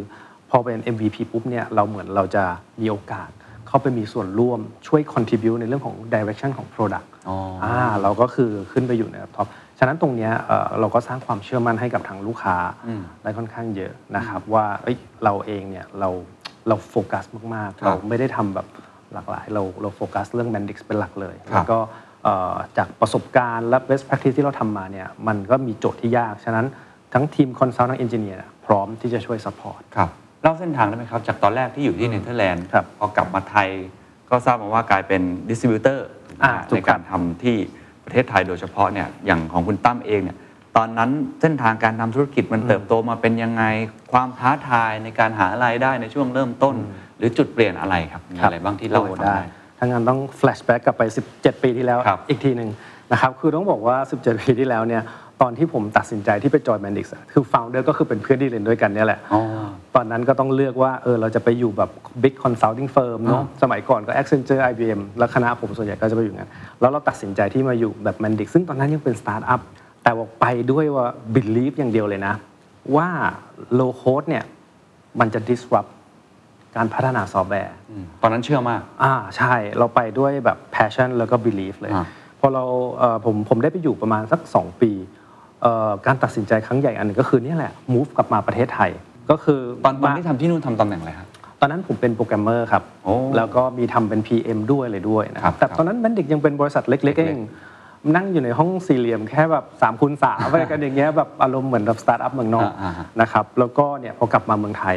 [0.50, 2.44] พอเป็น MVP ปุ๊บเนี่ยเราเหมือนเราจะ
[2.80, 3.30] มีโอกาส
[3.74, 9.46] เข้าไปมีส่วนร่วมช่วย contribute ในเรื่องของ direction ของ product อ๋ออ่าเราก็คือขึ้นไปอยู่ใน top
[9.78, 12.56] ฉะนั้นตรงเนี้ยเอ่อเราก็สร้างความเชื่อมั่นให้กับทางลูกค้า
[12.86, 16.08] อืมได้ค่อนข้างเยอะนะครับ ว่าเอ้ยเราเองเนี่ยเรา
[16.68, 18.66] เราโฟกัสมากครับๆเราไม่ได้ทำแบบ
[19.12, 21.78] หลากหลาย เราเราโฟกัสเรื่อง Mendix เป็นหลักเลยครับแล้วก็
[22.24, 26.66] เอ่อจากประสบการณ์และ best practice ที่เราทำมาเนี่ยมันก็มีโจทย์ที่ยาก ฉะนั้น
[27.14, 30.10] ทั้งทีม consult ทั้ง engineer เนี่ยพร้อมที่จะช่วย support ครับ
[30.44, 33.68] เล่าเส้นทางได้ไหมครับ จากตอนแรกที่อยู่ที่เนเธอร์แลนด์ครับพอกลับมาไทย
[34.30, 36.06] ก็ทราบมาว่ากลายเป็นดิสติบิวเตอร์
[36.42, 37.56] อ่าถูกในการทำที่
[38.04, 40.36] ประเทศไทยโดยเฉพาะเนี่ยอย่างของคุณตั้มเองเนี่ย
[40.76, 43.64] ตอนนั้นเส้นทางการทำธุรกิจมันเติบโตมาเป็นยังไง
[44.12, 46.76] ความท้าทายในการหารายได้ในช่วงเริ่มต้น
[47.18, 49.40] หรือจุดเปลี่ยนอะไรครับมีอะไรบ้างที่เล่าให้โอ้ฟังได้
[49.78, 51.02] ถ้างั้นต้อง flashback กลับไป
[51.34, 52.70] 17 ปีที่แล้วครับอีกทีหนึ่ง
[53.12, 55.02] นะครับคือต้องบอกว่า 17 ปีที่แล้วเนี่ย
[55.42, 59.42] ตอนที่ผมตัดสินใจที่ไปจอย Mendix อะคือ founder ก็คือเป็นเพื่อนที่เรียนด้วยกันเนี่ยแหละอ๋อ
[59.94, 61.90] ตอนนั้นก็ต้องเลือกว่าเออเราจะไปอยู่แบบ
[62.22, 69.60] big consulting firm เนอะอ่าสมัยก่อนก็ Accenture IBM แล้วคณะผมส่วนใหญ่ก็จะไปอยู่งั้น แล้วเราตัดสินใจที่มาอยู่แบบ Mendix ซึ่งตอนนั้นยังเป็น startup
[70.04, 71.06] แต่ว่าไปด้วยว่า
[71.36, 72.34] believe อย่างเดียวเลยนะ
[72.96, 73.08] ว่า
[73.78, 74.44] low code เนี่ย
[75.20, 75.90] มันจะ disrupt
[76.76, 82.04] การพัฒนาซอฟต์แวร์อืมตอนนั้นเชื่อมาก อ่าใช่เราไปด้วยแบบ passion แล้วก็ belief เลยอ่า
[82.40, 82.64] พอเรา
[82.98, 85.13] เอ่อผมผมได้ไปอยู่ประมาณสัก 2 ปีเอ่อ
[86.06, 88.90] การตัดสินใจครั้งใหญ่อันหนึ่งก็คือเนี่ยแหละ move กลับมาประเทศไทย
[89.30, 91.28] ก็คือตอนตอนมาที่ทำที่นู่นทำตำแหน่งอะไรครับ
[91.60, 97.38] ตอนนั้นผมเป็นโปรแกรมเมอร์ครับโอ้แล้วก็มีทำเป็น PM ด้วยเลยด้วยนะคครัรับบแต่ครับตอนนั้น Mendix ยังเป็นบริษัทเล็กๆเล็เอกๆง
[98.16, 104.96] นั่งอยู่ในห้องสี่เหลี่ยมแค่แบบสามคูณสามอะไรกันอย่างเงี้ยแบบอารมณ์เหมือนแบบสตาร์ทอัพเมืองนอกอ่าๆฮะนะครับแล้วก็เนี่ยพอกลับมาเมืองไทย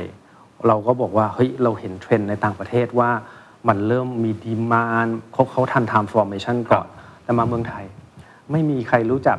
[0.68, 3.10] เราก็บอกว่าเฮ้ยเราเห็นเทรนด์ในต่างประเทศว่า
[3.68, 6.88] มันเริ่มมี demand เขาเขาทัน transformation ก่อน
[7.24, 7.84] แต่มาเมืองไทย
[8.52, 9.38] ไม่มีใครรู้จัก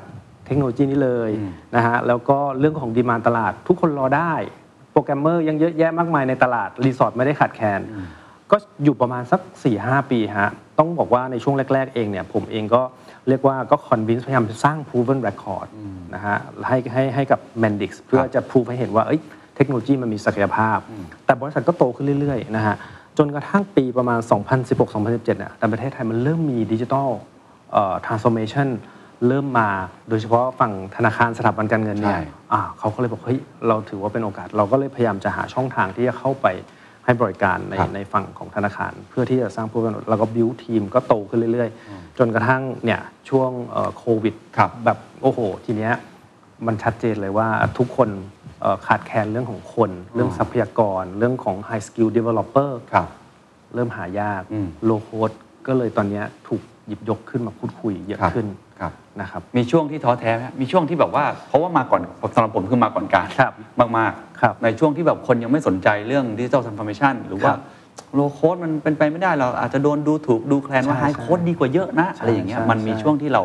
[0.49, 1.31] เทคโนโลยีนี้เลย
[1.77, 4.33] นะฮะแล้วก็เรื่องของดีมานตลาด ทุกคนรอได้
[4.93, 7.81] โปรแกรมเมอร์ยังเยอะแยะมากมายในตลาด รีสอร์ทไม่ได้ขาดแคลน
[8.51, 9.41] ก็อยู่ประมาณสัก
[9.77, 12.83] 4-5 ปีฮะต้องบอกว่าในช่วงแรก ๆ เองเนี่ยผมเองก็
[13.29, 15.69] เรียกว่าก็คอนวินส์พยายามสร้าง proven record
[16.15, 16.37] นะฮะ
[16.67, 19.21] ให้ให้ให้กับ Mendix เพื่อจะพูดให้เห็นว่าเอ้ย
[19.57, 20.79] เทคโนโลยีมันมีศักยภาพ
[21.27, 22.77] แต่บริษัทก็โตขึ้นเรื่อยๆนะฮะ
[23.19, 24.21] จนกระทั่งปีประมาณ
[24.69, 27.09] 2016-2017เนี่ยแต่ประเทศไทยมันเริ่มมีดิจิทัล
[27.73, 28.69] เอ่อ transformation
[29.27, 29.69] เริ่มมา
[30.09, 36.47] โดยเฉพาะฝั่งธนาคารสถาบันการเงินเนี่ยใช่อ่าเขาก็เลยบอกเฮ้ยเราถือว่าเป็นโอกาส เราก็เลยพยายามจะหาช่องทางที่จะเข้าไป
[37.05, 45.93] ให้บริการในครับในฝั่งของธนาคาร เพื่อที่จะสร้างผู้ประกอบแล้วก็บิวทีมก็โตขึ้นเรื่อย ๆ จนกระทั่งเนี่ยช่วงเอ่อโควิดครับแบบโอ้โห ทีเนี้ย
[46.67, 47.49] มันชัดเจนเลยว่า
[47.79, 48.09] ทุกคน
[48.61, 53.09] เอ่อขาดแคลนเรื่องของคน เรื่องทรัพยากร เรื่องของ high skill developer ครับ
[53.75, 55.31] เริ่มหายากอืม low code
[55.67, 58.68] ก็เลยตอนเนี้ยถูกหยิบยกขึ้นมาพูดคุยเยอะครับขึ้นครับ
[59.21, 62.01] นะครับมีช่วงที่ท้อแท้ไหมฮะมีช่วงที่แบบว่าเพราะว่ามาก่อน
[62.35, 63.53] สำหรับผมคือมาก่อนการครับ
[63.99, 67.05] มากครับในช่วงที่แบบคนยังไม่สนใจเรื่องดิจิ t a ล t r a n s f o r m a t i
[67.07, 67.61] o n หรือว่าครับ
[68.15, 73.43] low code มันเป็นไปไม่ได้เราอาจจะโดนดูถูกดูแคลนว่าใช่ high code ดีกว่าเยอะนะใช่อะไรอย่างเงี้ยใช่มันมีใช่ช่วงที่เรา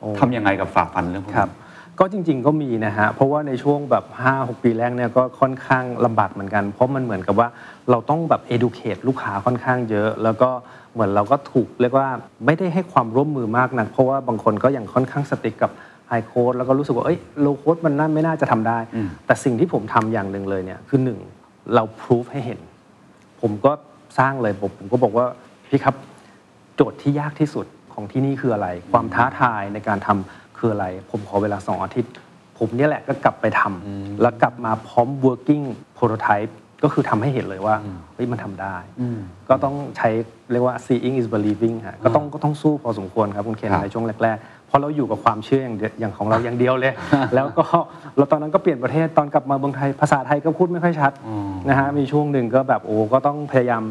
[0.00, 1.52] โอ้ ทำยังไงกับฝ่าฟันเรื่องพวกครันี้บ
[2.00, 7.48] ก็จริง ๆ ก็มีนะฮะ เพราะว่าในช่วงแบบ 5-6 ปีแรกเนี่ยก็ค่อนข้างลำบากเหมือนกัน เพราะมันเหมือนกับว่า
[7.90, 10.50] เราต้องแบบ educate ลูกค้าค่อนข้างเยอะ แล้วก็
[10.94, 12.08] เหมือนเราก็ถูกเรียกว่า
[12.46, 15.70] ไม่ได้ให้ความร่วมมือมากนัก เพราะว่าบางคนก็ยังค่อนข้างสติ๊กกับ
[16.08, 21.18] ไฮโค้ดแล้วก็รู้สึกว่าเอ้ยโลโค้ดมันน่าไม่น่าจะทำได้อืมแต่สิ่งที่ผมทำอย่างหนึ่งเลยเนี่ยคือหนึ่ง
[21.74, 22.60] เราพิสูจให้เห็น
[23.40, 23.72] ผมก็
[24.18, 25.26] สร้างเลยผมผมก็บอกว่า
[25.68, 25.94] พี่ครับ
[26.76, 32.12] โจทย์ที่ยากที่สุดของที่นี่คืออะไร ความท้าทายในการทำ คืออะไร ผมขอเวลา 2 อาทิตย์
[32.58, 35.64] ผมเนี่ยแหละก็กลับไปทำแล้วกลับมาพร้อม working
[35.96, 36.52] prototype
[36.82, 37.74] ก็คือทำให้เห็นเลยว่า
[38.14, 40.08] เฮ้ยมันทำได้อืมก็ต้องใช้
[40.52, 46.94] เรียกว่า seeing is believing ฮะก็ต้องก็ต้องสู้พอสมควรครับคุณเคนครับในช่วงแรกๆ เพราะเราอยู่กับความเชื่ออย่างเดียวอย่างของเราอย่างเดียวเลย
[47.34, 47.64] แล้วก็
[48.16, 53.82] เราตอนนั้นก็เปลี่ยนประเทศตอนกลับมาเมืองไทยภาษาไทยก็พูดไม่ค่อยชัดอืมนะฮะมีช่วงหนึ่งก็แบบโอ้ก็ต้องพยายาม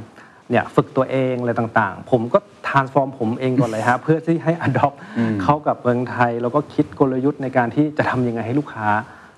[0.53, 4.95] เนี่ยฝึกตัวเองอะไรต่างๆ ผมก็ transform ผมเองก่อนเลยฮะ เพื่อที่ให้ adopt
[5.43, 8.87] เข้ากับเมืองไทย แล้วก็คิดกลยุทธ์ในการที่จะทำยังไงให้ลูกค้า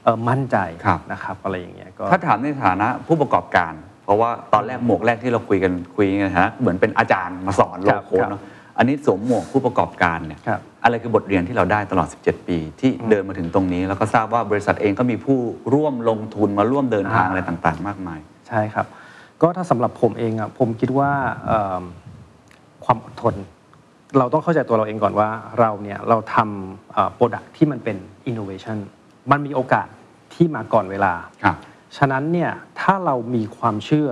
[0.04, 8.42] เอ่อมั่นใจครับ นะครับอะไรอย่างเงี้ยก็ ถ้าถามในฐานะผู้ประกอบการ เพราะว่าตอนแรกหมวกแรกที่เราคุยกันคุยกันนะฮะเหมือนเป็นอาจารย์มาสอนโลครับโค้ดครับเนาะ
[8.78, 15.38] อันนี้สวมหมวกผู้ประกอบการเนี่ยครับ อะไรคือบทเรียนที่เราได้ตลอด 17 ปี ที่เดินมาถึงตรงนี้ แล้วก็ทราบว่าบริษัทเองก็มีผู้
[15.74, 18.86] ร่วมลงทุนมาร่วมเดินทางอ่าอะไรต่างๆ มากมาย ใช่ครับ
[19.42, 21.12] ก็ถ้าสำหรับผมเองอะผมคิดว่า
[21.46, 21.84] เอิ่ม
[22.86, 23.36] ความอดทน
[24.18, 25.30] เราต้องเข้าใจตัวเราเองก่อนว่า
[25.60, 27.98] เราเนี่ยเราทำโปรดักที่มันเป็น
[28.30, 28.78] innovation
[29.32, 29.88] มันมีโอกาส
[30.34, 31.14] ที่มาก่อนเวลา
[31.44, 31.56] ครับ
[31.98, 34.10] ฉะนั้นเนี่ยถ้าเรามีความเชื่อ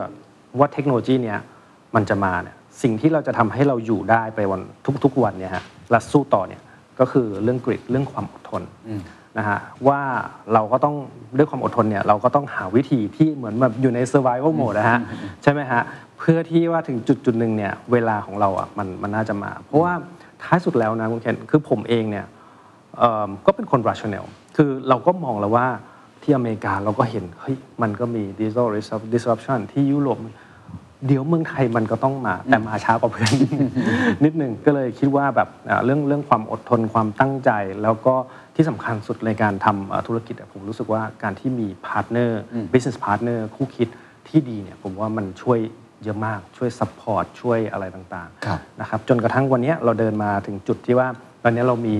[0.59, 1.39] ว่าเทคโนโลยีเนี่ย
[1.95, 4.61] มันจะมาเนี่ยสิ่งที่เราจะทำให้เราอยู่ได้ไปวัน
[5.03, 6.61] ทุกๆวันเนี่ยฮะและสู้ต่อเนี่ย
[6.99, 9.01] ก็คือเรื่องกริดเรื่องความอดทนอืม
[9.37, 10.01] นะฮะว่า
[10.53, 10.95] เราก็ต้อง
[11.37, 14.99] ด้วยความอดทนเนี่ยเราก็ต้องหาวิธีที่เหมือนแบบอยู่ใน survival mode นะฮะ
[15.43, 15.81] ใช่ไหมฮะ
[16.19, 19.93] เพื่อที่ว่าถึงจุดจุดหนึ่งเนี่ยเวลาของเราอะมันมันน่าจะมา เพราะว่า
[20.43, 22.25] ท้ายสุดแล้วนะคุณเคนคือผมเองเนี่ย
[22.97, 24.25] เอิ่มก็เป็นคน rational
[24.55, 25.67] คือเราก็มองแล้วว่า
[26.21, 28.67] ที่อเมริกาเราก็เห็นเฮ้ยมันก็มี digital
[29.13, 30.17] disruption ที่ยุโรป
[31.07, 33.33] เดี๋ยวเมืองไทยมันก็ต้องมาแต่มาช้ากว่าเพื่อน
[34.23, 37.51] นิดหนึ่งก็เลยคิดว่าแบบอ่าเรื่องเรื่องความอดทนความตั้งใจ
[37.83, 38.15] แล้วก็
[38.55, 42.41] ที่สำคัญสุดในการทำอ่าธุรกิจอะผมรู้สึกว่าการที่มี partner
[42.71, 43.87] business partner คู่คิด
[44.27, 45.59] ที่ดีเนี่ยผมว่ามันช่วย
[46.03, 51.07] เยอะมากช่วย support ช่วยอะไรต่างครับๆนะครับจนกระทั่งวันเนี้ยเราเดินมาถึงจุดที่ว่า
[51.43, 51.95] ตอนนี้เรามี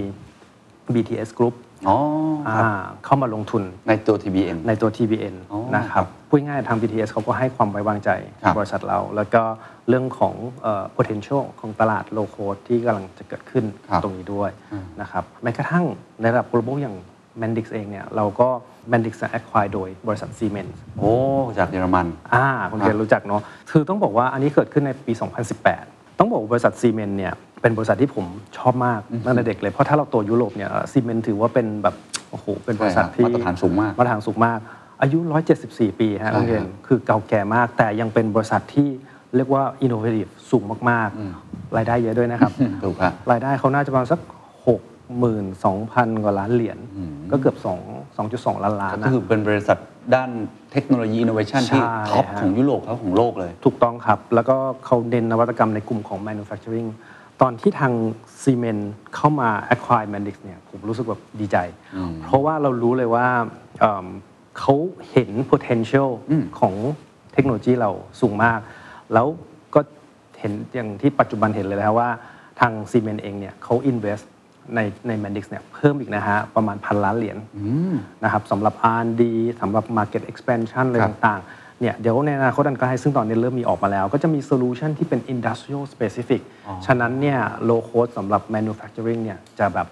[0.93, 1.56] BTS Group
[1.88, 1.98] อ๋อ
[2.46, 2.70] ครับอ่า
[3.06, 8.10] เข้ามาลงทุนในตัว TBN ในตัว TBN อ๋อนะครับพูดง่ายๆทาง BTS เขาก็ให้ความไว้วางใจ
[8.42, 9.42] ครับบริษัทเรา แล้วก็
[9.90, 15.86] เรื่องของเอ่อ potential ของตลาด low code ที่กำลังจะเกิดขึ้นครับตรงนี้ด้วยอืมนะครับแม้กระทั่ง
[16.22, 16.96] ในระดับ global อย่าง
[17.42, 18.50] Mendix เองเนี่ยเราก็
[18.92, 21.12] Mendix จะ acquire โดยบริษัท Siemens โอ้
[21.58, 25.14] จากเยอรมัน อ่าคุณครับเคนรู้จักเนาะคือต้องบอกว่าอันนี้เกิดขึ้นในปี
[25.66, 28.26] 2018 ต้องบอกว่าบริษัทซีเมนเนี่ย เป็นบริษัทที่ผม
[28.57, 31.95] ชอบมากตั้งแต่เด็กเลย เพราะถ้าเราโตยุโรปเนี่ยซีเมนถือว่าเป็นแบบ
[32.32, 34.59] โอ้โหเป็นบริษัทใช่ครับที่มาตรฐานสูงมากมาตรฐานสูงมาก
[35.01, 35.20] อายุ
[35.59, 38.88] 174 ปีฮะใช่คุณเคนครับคือเก่าแก่มาก แต่ยังเป็นบริษัทที่
[39.36, 42.51] เรียกว่า innovative สูงมากอืมๆรายได้เยอะด้วยนะครับ
[42.84, 44.20] ถูกครับรายได้เขาน่าจะประมาณสัก
[45.01, 46.78] 62,000 กว่าล้านเหรียญ
[47.32, 49.78] ก็เกือบ 2 2.2 ล้านล้านก็นะคือเป็นบริษัท
[50.16, 50.30] ด้าน
[50.72, 54.55] เทคโนโลยีอินโนเวชันที่ใช่ top ฮะของยุโรปครับของโลกเลย ถูกต้องครับ แล้วก็
[54.86, 56.89] เขาเน้นนวัตกรรมในกลุ่มของ manufacturing
[57.44, 57.94] ตอนที่ทาง
[58.41, 58.80] Siemens
[59.16, 61.58] เข้ามา acquire Mendix เนี่ยผมรู้สึกแบบดีใจ
[62.24, 63.28] เพราะว่าเรารู้เลยว่า
[63.80, 64.08] เอิ่ม
[64.60, 64.76] เขา
[65.12, 66.10] เห็น potential
[66.60, 66.74] ของ
[67.34, 67.91] เทคโนโลยีเรา
[68.22, 68.60] สูงมาก
[69.14, 69.28] แล้ว
[69.76, 69.80] ก็
[70.39, 72.10] เห็นอย่างที่ปัจจุบันเห็นเลยนะครับว่า
[72.60, 74.24] ทางซีเมนเองเนี่ยเขา invest
[74.76, 77.38] ในใน Mendix เนี่ยเพิ่มอีกนะฮะ ประมาณพันล้านเหรียญ
[78.24, 79.22] นะครับสำหรับ R&D
[79.62, 86.42] สำหรับ market expansion อะไรครับต่างๆ เนี่ยเดี๋ยวในอนาคตอันใกล้ซึ่งตอนนี้เริ่มมีออกมาแล้ว ก็จะมีโซลูชันที่เป็น industrial specific
[86.86, 89.88] ฉะนั้นเนี่ย low cost สำหรับ manufacturing เนี่ยจะแบบ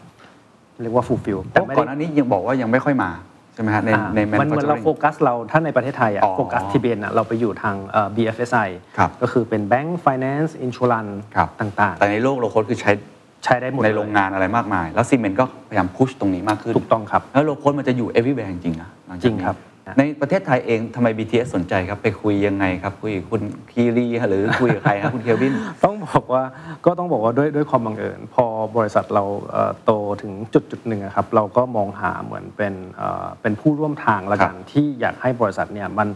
[0.81, 3.11] เรียกว่า fulfill เพราะก่อนหน้านี้ยังบอกว่ายังไม่ค่อยมา
[3.53, 8.67] ใช่ไหมฮะในอ่าในมันเหมือนเรา manufacturing โฟกัสเราถ้าในประเทศไทยอะอ๋อโฟกัสทีเบนอะเราไปอยู่ทางเอ่อ BFSI
[8.97, 19.55] ครับก็คือเป็น bank finance insurance ครับต่างแต่ในโลกโลโคดคือใช้ๆใช้ได้หมดในเลยโรงงานอะไรมากมาย แล้วซีเมนต์ก็พยายามพุชตรงนี้มากขึ้น ถูกต้องครับ แล้วโลโคดมันจะอยู่ everywhere จริงๆนะหลัจากนี้จริงครับ
[19.99, 25.53] ในประเทศไทยเองทำไม BTS สนใจครับ ไปคุยยังไงครับ คุยกับคุณคีรีหรือคุยกับใครครับ คุณเควิน
[25.83, 26.43] ต้องบอกว่า
[26.85, 28.45] ก็ต้องบอกว่าด้วยด้วยความบังเอิญ พอ
[28.77, 36.09] บริษัทเราเอ่อโตถึงจุดจุดหนึ่งอะครับเราก็มองหาเหมือนเป็นเอ่อเป็นผู้ร่วมทางละกันครับที่อยากให้บริษัทเนี่ยมัน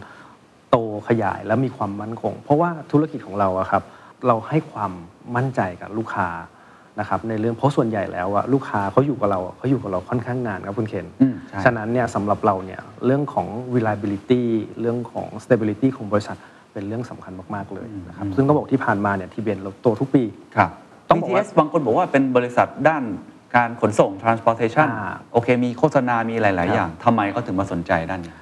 [0.70, 0.76] โต
[1.08, 3.82] ขยายและมีความมั่นคง เพราะว่าธุรกิจของเราอะครับ
[4.26, 4.92] เราให้ความ
[5.36, 6.28] มั่นใจกับลูกค้า
[7.00, 14.42] นะครับในเรื่องเพราะส่วนใหญ่แล้วอะลูกค้าเขาอยู่กับเราอะเขาอยู่กับเราค่อนข้างนานครับคุณเคนอืมใช่ฉะนั้นเนี่ยสำหรับเราเนี่ยเรื่องของ reliability
[14.80, 16.36] เรื่องของ stability ของบริษัท
[16.72, 20.22] เป็นเรื่องสำคัญมากๆเลยนะครับซึ่งต้องบอกที่ผ่านมาเนี่ยทีเบนเราโตทุกปี
[20.56, 20.70] ครับ
[21.08, 23.02] ต้องบอกว่า BTS บางคนบอกว่าเป็นบริษัทด้าน
[23.56, 28.32] การขนส่ง transportation อ่าโอเค มีโฆษณา มีหลายครัๆบอย่างทำไมเขาถึงมาสนใจด้านนี้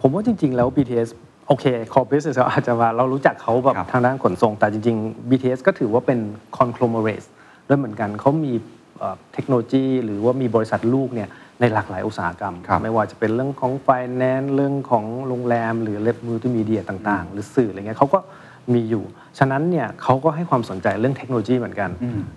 [0.00, 1.08] ผมว่าจริง ๆ แล้ว BTS
[1.48, 6.18] โอเค core business เราอาจจะว่าเรารู้จักเขาแบบครับทางด้านขนส่ง แต่จริง ๆ BTS ก็ถือว่าเป็น
[6.58, 7.26] conglomerate
[7.68, 8.52] ด้วยเหมือนกันเขามี
[8.98, 11.28] เอ่อเทคโนโลยี หรือว่ามีบริษัทลูกเนี่ย
[11.60, 18.18] ในหลากหลายอุตสาหกรรมครับไม่ว่าจะเป็นเรื่องของ finance เรื่องของโรงแรม หรือเล็บมัลติมีเดียต่างๆ หรือสื่ออะไรเงี้ยเขาก็
[18.74, 19.04] มีอยู่
[19.38, 21.90] ฉะนั้นเนี่ยเขาก็ให้ความสนใจเรื่องเทคโนโลยีเหมือนกัน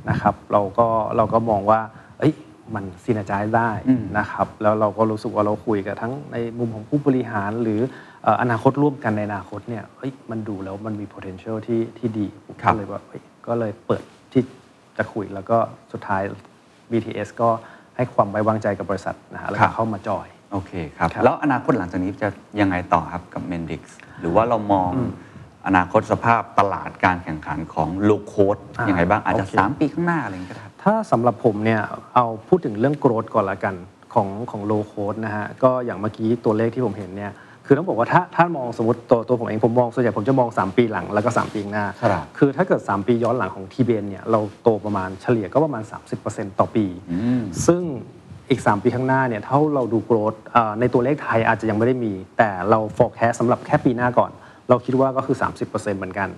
[0.10, 1.80] นะครับเราก็เราก็มองว่า
[2.20, 2.34] เอ้ย
[2.76, 7.80] มันซีนาจายได้อืมนะครับแล้วเราก็รู้สึกว่าเราคุยกับทั้งในมุมของผู้บริหารหรือ
[8.24, 14.04] เอ่ออนาคตร่วมกันในอนาคตเนี่ยเอ้ยมันดูแล้วมันมี potential ที่ที่ดีผมครับก็เลยว่าเอ้ยก็เลยเปิด
[14.34, 14.44] ที่
[14.98, 15.58] จะคุยแล้วก็
[15.92, 16.22] สุดท้าย
[16.92, 17.50] BTS ก็
[17.96, 22.28] ให้ความไว้วางใจกับบริษัทนะฮะแล้วครัก็บเข้ามาจอย โอเคครับ ครับ แล้วอนาคตหลังจากนี้จะ
[22.62, 23.82] ยังไงต่อครับกับ Mendix
[24.20, 24.92] หรือว่าเรามอง
[25.68, 31.82] อนาคตสภาพตลาดการแข่งขันของโลโคดอ่ายังไงบ้างอาจจะ โอเค 3 ปีข้างหน้าอะไรอย่างเงี้ยก็ได้ครับ ถ้าสำหรับผมเนี่ย
[32.16, 33.76] เอาพูดถึงเรื่องโกรดก่อนละกัน
[34.14, 37.32] ของของโลโคดนะฮะก็อย่างเมื่อกี้ตัวเลขที่ผมเห็นเนี่ย
[37.70, 45.84] คือต้องบอกว่าถ้าถ้ามองสมมติตัวตัวผมเองผมมองส่วนใหญ่ผมจะมอง 3 ปีหลังแล้วก็ 3 ปีข้างหน้า ครับคือถ้าเกิด 3 ปีย้อนหลังของทีเบนเนี่ยเราโตประมาณเฉลี่ยก็ประมาณ
[46.22, 46.86] 30%ต่อปี
[47.68, 47.82] ซึ่ง
[48.50, 50.34] อีก 3 ปีข้างหน้าเนี่ยถ้าเราดู growth
[50.80, 54.32] ในตัวเลขไทยอาจจะยังไม่ได้มี แต่เรา forecast สำหรับแค่ปีหน้าก่อน
[54.70, 55.38] เราคิดว่าก็คือ
[55.68, 56.30] 30%เหมือนกัน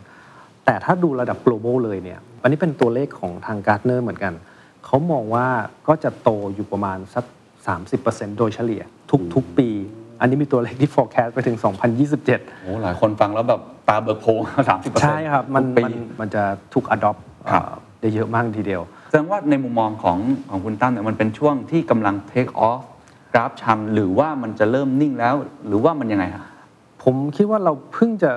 [0.65, 4.33] แต่ถ้าดูระดับ global เลยเนี่ยอันนี้เป็นตัวเลขของทาง Gartner เหมือนกัน
[4.85, 5.47] เขามองว่า
[5.87, 7.25] ก็จะโตอยู่ประมาณสัก
[7.81, 8.81] 30%โดยเฉลี่ย
[9.33, 9.69] ทุกๆปี
[10.19, 11.57] อันนี้มีตัวเลขที่ forecast ไปถึง
[12.09, 14.39] 2027 โอ้หลายคนฟังแล้วแบบตาเบิกโพง
[14.69, 16.43] สามสิบเปอร์เซ็นต์ใช่ครับ มันปีมันมันจะ
[16.73, 17.19] ถูก adopt
[17.51, 20.17] ครับเอ่อได้เยอะมากทีเดียว แสดงว่าในมุมมองของ
[20.49, 22.81] ของคุณตั้มเนี่ยมันเป็นช่วงที่กำลัง take off
[23.33, 25.35] กราฟชันหรือว่ามันจะเริ่มนิ่งแล้ว
[25.67, 26.43] หรือว่ามันยังไงครับ
[27.03, 28.31] ผมคิดว่าเราเพิ่งจะ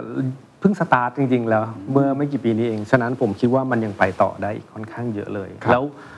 [0.60, 1.62] เพิ่งสตาร์ทจริง ๆ แล้ว
[1.92, 6.11] เมื่อไม่กี่ปีนี้เอง ฉะนั้นผมคิดว่ามันยังไปต่อได้อีกค่อนข้างเยอะเลยครับแล้วเออ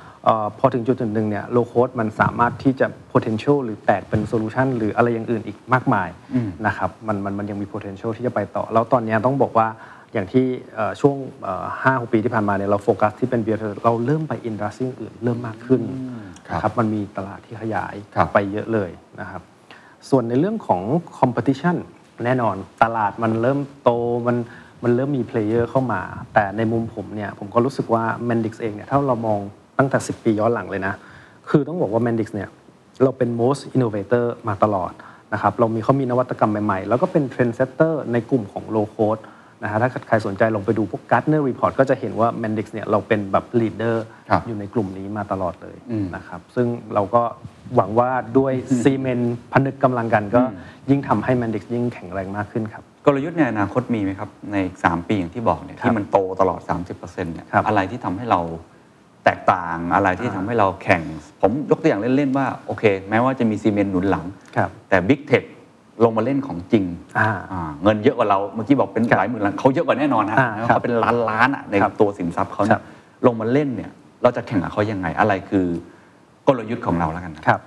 [0.58, 6.08] พอถึงจุดหนึ่งเนี่ย low code มันสามารถที่จะ potential หรือแตกเป็น solution หรืออะไรอย่างอื่นอีกมากมาย
[6.66, 9.66] นะครับมันมันมันยังมี potential ที่จะไปต่อ แล้วตอนนี้ต้องบอกว่า
[10.12, 11.16] อย่างที่เอ่อช่วง
[11.82, 15.82] ห้าหกปีที่ผ่านมาเนี่ยเราโฟกัสที่เป็นเบียร์เราเริ่มไป industry อื่นเริ่มมากขึ้น
[16.48, 19.42] ครับนะครับมันมีตลาดที่ขยายครับไปเยอะเลยนะครับ
[20.10, 20.82] ส่วนในเรื่องของ
[21.18, 21.76] competition
[22.24, 23.90] แน่นอนตลาดมันเริ่มโต
[24.26, 24.36] มัน
[24.82, 26.00] มันเริ่มมี player เข้ามา
[26.34, 29.40] แต่ในมุมผมเนี่ยผมก็รู้สึกว่า Mendix เองเนี่ยถ้าเรามอง
[29.78, 30.94] ตั้งแต่ 10 ปีย้อนหลังเลยนะ
[31.48, 32.48] คือต้องบอกว่า Mendix เนี่ย
[33.02, 34.92] เราเป็น most innovator มาตลอด
[35.32, 39.22] นะครับเรามีเขามีนวัตกรรมใหม่ ๆ แล้วก็เป็น trendsetter ในกลุ่มของ low code
[39.62, 43.96] นะฮะถ้าใครสนใจลองไปดูพวก Gartner Report ก็จะเห็นว่า Mendix เนี่ยเราเป็นแบบ leader
[44.30, 47.22] ครับอยู่ในกลุ่มนี้มาตลอดเลยอืมนะครับซึ่งเราก็
[47.76, 48.52] หวังว่าด้วย
[48.82, 50.42] ซีเมนต์พนึกกำลังกันก็
[50.90, 56.60] ยิ่งทำให้ Mendix ยิ่งแข็งแรงมากขึ้นครับกลยุทธ์ในอนาคตมีไหมครับ ในอีก3ปีอย่างที่บอกเนี่ยครับที่มันโตตลอด
[56.94, 58.40] 30%เนี่ยครับอะไรที่ทำให้เรา
[59.24, 61.02] แตกต่างอะไรที่ทำให้เราแข่ง
[61.42, 64.24] ผมยกตัวอย่างเล่น ๆ ว่า โอเค แม้ว่าจะมีซีเมนต์หนุนหลัง
[64.56, 65.44] ครับแต่ Big Tech
[66.04, 66.84] ลงมาเล่นของจริง
[67.18, 72.82] อ่าอ่าเงินเยอะกว่าเรา เมื่อกี้บอกเป็นครับหลายหมื่นล้านเขาเยอะกว่าแน่นอนนะอ่าครับเขาเป็นล้านล้านๆอะในครับตัวสินทรัพย์เขาคเนี่รัยบ
[73.26, 73.90] ลงมาเล่นเนี่ย
[74.22, 75.66] เราจะแข่งกับเขายังไง อะไรคือ
[76.46, 77.60] กลยุทธ์ของเราแล้วกันนะครับ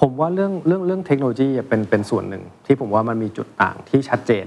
[0.00, 4.46] ผมว่าเรื่องเรื่องเรื่องเทคโนโลยีเป็นเป็นส่วนหนึ่ง ที่ผมว่ามันมีจุดต่างที่ชัดเจน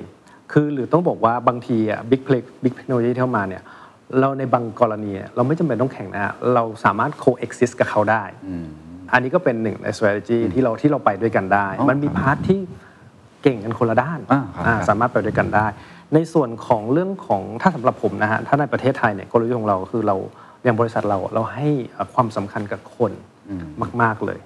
[0.51, 3.64] คือหรือต้องบอกว่าบางทีอะบิ๊กเพลบิ๊กเทคโนโลยีที่เข้ามาเนี่ย
[4.20, 8.24] เราในบางกรณีอะเราไม่จำเป็นต้องแข่งนะฮะเราสามารถ coexist กับเขาได้
[9.14, 12.59] อันนี้ก็เป็นหนึ่งใน strategy ที่เราที่เราไปด้วยกันได้อ๋อมันมีพาร์ทที่
[13.43, 15.68] เก่งกันคนละด้านอ่าครับอ่าครับสามารถไปด้วยกันได้
[16.14, 20.16] ในส่วนของเรื่องของถ้าสำหรับผมนะฮะถ้าในประเทศไทยเนี่ยกลยุทธ์ของเราคือเรา
[20.64, 21.68] อย่างบริษัทเราเราให้
[22.14, 23.11] ความสำคัญกับคน
[24.01, 24.39] มาก ๆเลย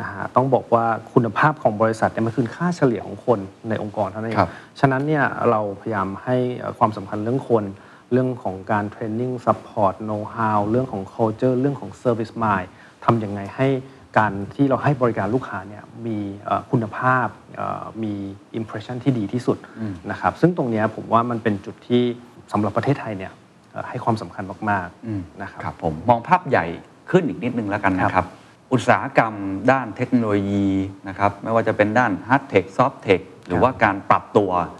[0.00, 4.50] นะฮะต้องบอกว่าคุณภาพของบริษัทเนี่ยมันคือค่าเฉลี่ยของคนในองค์กรเท่านั้นเองครับ
[4.80, 6.36] ฉะนั้นเนี่ยเราพยายามให้
[6.78, 7.64] ความสำคัญเรื่องคน
[8.12, 12.68] เรื่องของการ training support know-how เรื่องของ culture เรื่องของ service mind
[13.04, 13.68] ทำยังไงให้
[14.18, 18.14] การที่เราให้บริการลูกค้าเนี่ยมีเอ่อคุณภาพเอ่อมี
[18.58, 19.58] impression ที่ดีที่สุด
[20.10, 22.02] นะครับซึ่งตรงเนี้ยผมว่ามันเป็นจุดที่
[22.52, 23.32] สำหรับประเทศไทยเนี่ย
[23.72, 26.66] เอ่อให้ความสำคัญมากอืมๆนะครับครับผมมองภาพใหญ่
[27.10, 28.26] ขึ้นอีกนิดนึงแล้วกันนะครับ
[28.72, 29.34] อุตสาหกรรม
[29.70, 30.68] ด้านเทคโนโลยี
[31.08, 34.79] นะครับไม่ว่าจะเป็นด้าน Hard Tech Soft Tech หรือว่าการปรับตัวครับ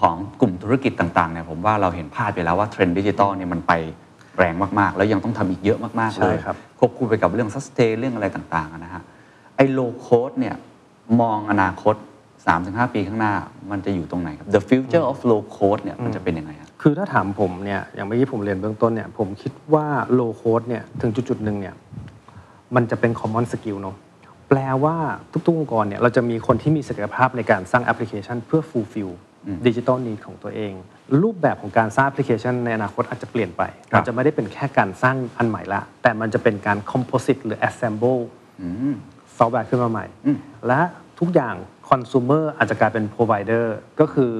[0.00, 3.72] ของกลุ่มธุรกิจต่างๆเนี่ยผมว่าเราเห็นภาพไปแล้วว่าเทรนด์ดิจิตอลเนี่ยมันไป
[4.38, 9.02] แรงมากๆ แล้วยังต้องทำอีกเยอะมากๆใช่เลยครับควบคู่ไปกับเรื่อง sustain เรื่องอะไรต่างๆนะฮะ
[9.56, 10.54] ไอ้ low code เนี่ย
[11.20, 11.94] มองอนาคต
[12.44, 13.34] 3-5 ปีข้างหน้า
[13.70, 19.86] มันจะอยู่ตรงไหนครับ the future of low code เนี่ยมันจะเป็นยังไงครับคือถ้าถามผมเนี่ยอย่างเมื่อกี้ผมเรียนเบื้องต้นเนี่ยผมคิดว่า
[20.18, 21.74] low code เนี่ยถึงจุดๆหนึ่งเนี่ย
[22.74, 23.96] มันจะเป็น common skill เนอะ
[24.48, 24.96] แปลว่า
[25.32, 29.10] ทุกๆองค์กรเนี่ยเราจะมีคนที่มีศักยภาพในการสร้างแอปพลิเคชันเพื่อ fulfill
[29.66, 30.72] ดิจิ t a ลนีดของตัวเอง
[31.22, 38.20] รูปแบบของการสร้างแอปพลิเคชันในอนาคตอาจจะเปลี่ยนไปครับมันจะไม่ได้เป็นแค่การสร้างอันใหม่ละ แต่มันจะเป็นการ composite หรือ assemble
[39.36, 40.06] ซอฟต์แวร์ขึ้นมาใหม่
[40.66, 40.80] และ
[41.20, 41.54] ทุกอย่าง
[41.88, 43.66] คอน sumer อาจจะกลายเป็น provider
[44.00, 44.32] ก็คือ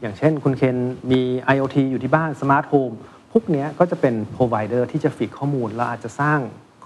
[0.00, 0.76] อย่างเช่นคุณเคน
[1.12, 1.22] มี
[1.54, 2.94] IoT อยู่ที่บ้าน smart home
[3.32, 6.38] พวกเนี้ยก็จะเป็น provider ที่จะฟีดข้อมูลแล้วอาจจะสร้าง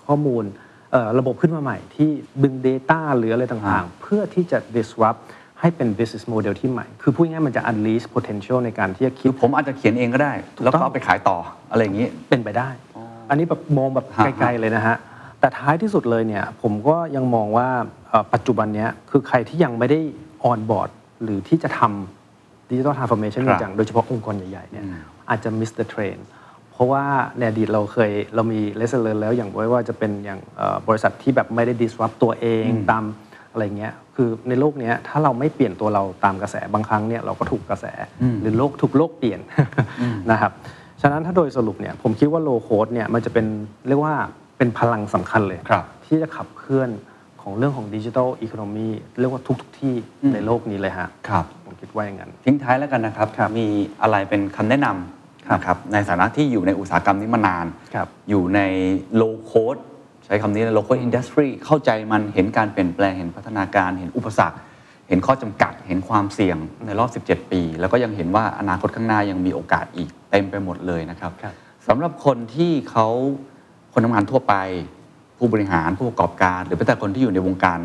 [0.07, 0.45] ข้อมูล
[0.93, 2.11] เอ่อระบบขึ้นมาใหม่ ที่
[2.43, 5.21] ดึง Data หรืออะไรต่างๆ เพื่อที่จะ disrupt
[5.63, 10.33] ให้เป็น business model ที่ใหม่ คือพูดง่ายๆมันจะ unleash potential ในการที่จะคิคืดอผมอาจจะเขียนเองก็ได้
[10.63, 11.37] แล้วก็เอาไปขายต่อ
[11.71, 12.69] อะไรอย่างนี้ เป็นไปได้
[13.29, 14.97] อันนี้แบบมองแบบฮะไกลๆเลยนะฮะ
[15.41, 17.69] แต่ท้ายที่สุดเลยเนี่ย ผมก็ยังมองว่า
[18.09, 20.01] เอ่อปัจจุบันเนี้ยคือใครที่ยังไม่ได้
[20.45, 20.91] onboard
[21.23, 24.85] หรือที่จะทำ digital transformation ครับอย่าง โดยเฉพาะองค์กรใหญ่ๆเนี่ย
[25.29, 26.19] อาจจะ miss the train
[26.73, 27.05] เพราะว่า
[27.39, 33.05] ในอดีตเราเคยเรามี lesson learn แล้วอย่างไม่ว่าจะเป็นอย่างเอ่อบริษัทที่แบบไม่ได้ disrupt ตัวเองตาม
[33.53, 37.87] อะไรเงี้ยคือในโลกเนี้ยถ้าเราไม่เปลี่ยนตัวเราตามกระแสบางครั้งเนี่ยเราก็ถูกกระแส
[38.41, 39.41] หรือโลกถูกโลกเปลี่ยน
[40.31, 40.53] นะครับ
[41.03, 43.47] ฉะนั้นถ้าโดยสรุปเนี่ยผมคิดว่า low code เนี่ยมันจะเป็น
[43.89, 44.15] เรียกว่า
[44.59, 46.91] เป็นพลังสำคัญเลยครับที่จะขับเคลื่อน
[47.43, 48.89] ของเรื่องของดิจิทัลอีโคโนมี
[49.21, 49.95] เรียกว่าทุกๆที่
[50.33, 53.67] ในโลกนี้เลยฮะครับผมคิดว่าอย่างนั้น ทิ้งท้ายแล้วกันนะครับครับมี
[54.03, 58.61] อะไรเป็นคำแนะนำครับนะครับในฐานะที่อยู่ในอุตสาหกรรมนี้มานานครับอยู่ใน
[59.21, 64.59] low code ใช้คำนี้นะ low code industry เข้าใจมันเห็นการเปลี่ยนแปลงเห็นพัฒนาการเห็นอุปสรรค
[65.09, 66.57] เห็นข้อจำกัดเห็นความเสี่ยง
[66.87, 71.55] ในรอบ 17 ปี แล้วก็ยังเห็นว่าอนาคตข้างหน้ายังมีโอกาสอีกเต็มไปหมดเลยนะครับครับ
[71.89, 73.07] สำหรับคนที่เขา
[73.93, 74.55] คนทำงานทั่วไป
[75.39, 77.79] ผู้บริหารผู้ประกอบการ หรือแม้แต่คนที่อยู่ในวงการ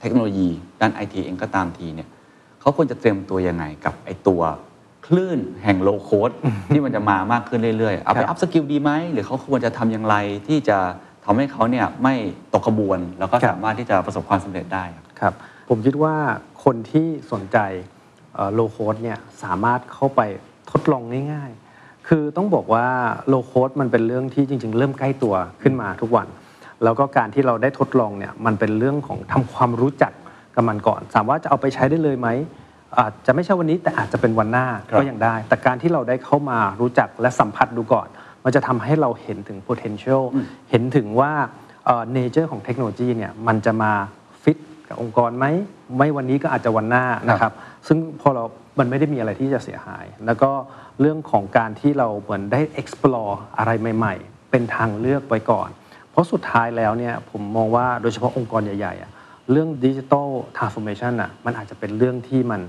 [0.00, 0.48] เทคโนโลยี
[0.80, 2.08] ด้านไอทีเองก็ตามทีเนี่ย
[2.60, 4.40] เขาควรจะเตรียมตัวยังไงกับไอตัว
[5.06, 6.30] คลื่นแห่ง low code
[6.72, 10.16] ที่มันจะมามากขึ้นเรื่อยๆ เอาไปครับ upskill ดีไหม หรือเขาควรจะทำอย่างไร
[10.48, 10.78] ที่จะ
[11.24, 12.14] ทำให้เขาเนี่ยไม่
[12.54, 15.34] ตกขบวนแล้วก็ครับสามารถที่จะประสบความสำเร็จได้ครับครับ
[15.68, 16.14] ผมคิดว่า
[16.64, 17.58] คนที่สนใจ
[18.54, 20.20] low code เนี่ยสามารถเข้าไป
[20.70, 21.02] ทดลอง
[21.32, 22.86] ง่ายๆ คือต้องบอกว่า
[23.28, 26.26] โลโคดมันเป็นเรื่องที่จริง ๆ เริ่มใกล้ตัวขึ้นมาทุกวัน
[26.84, 30.12] แล้วก็การที่เราได้ทดลองเนี่ยมันเป็นเรื่องของทำความรู้จัก
[30.54, 32.28] กับมันก่อนถามว่าจะเอาไปใช้ได้เลยไหม
[32.98, 38.08] อาจจะไม่ใช่วันนี้แต่อาจจะเป็นวันหน้าครับก็ยังได้ แต่การที่เราได้เข้ามารู้จักและสัมผัสดูก่อน
[38.44, 40.22] มันจะทำให้เราเห็นถึง potential
[40.70, 41.32] เห็นถึงว่า
[42.12, 43.92] เนเจอร์ของเทคโนโลยีเนี่ยมันจะมา
[44.42, 45.46] ฟิตกับองค์กรไหม
[45.96, 47.52] ไม่วันนี้ก็อาจจะวันหน้านะครับ
[47.88, 48.44] ซึ่งพอเรา
[48.78, 50.50] มันไม่ได้มีอะไรที่จะเสียหาย แล้วก็
[51.00, 55.68] เรื่องของการที่เราเหมือนได้ explore อะไรใหม่ ๆ เป็นทางเลือกไว้ก่อน
[56.10, 59.10] เพราะสุดท้ายแล้วเนี่ยผมมองว่าโดยเฉพาะองค์กรใหญ่ๆอะ
[59.50, 62.60] เรื่องดิจิทัลทรานส์ o r m a t i o n อะมันอาจจะเป็นเรื่องที่มัน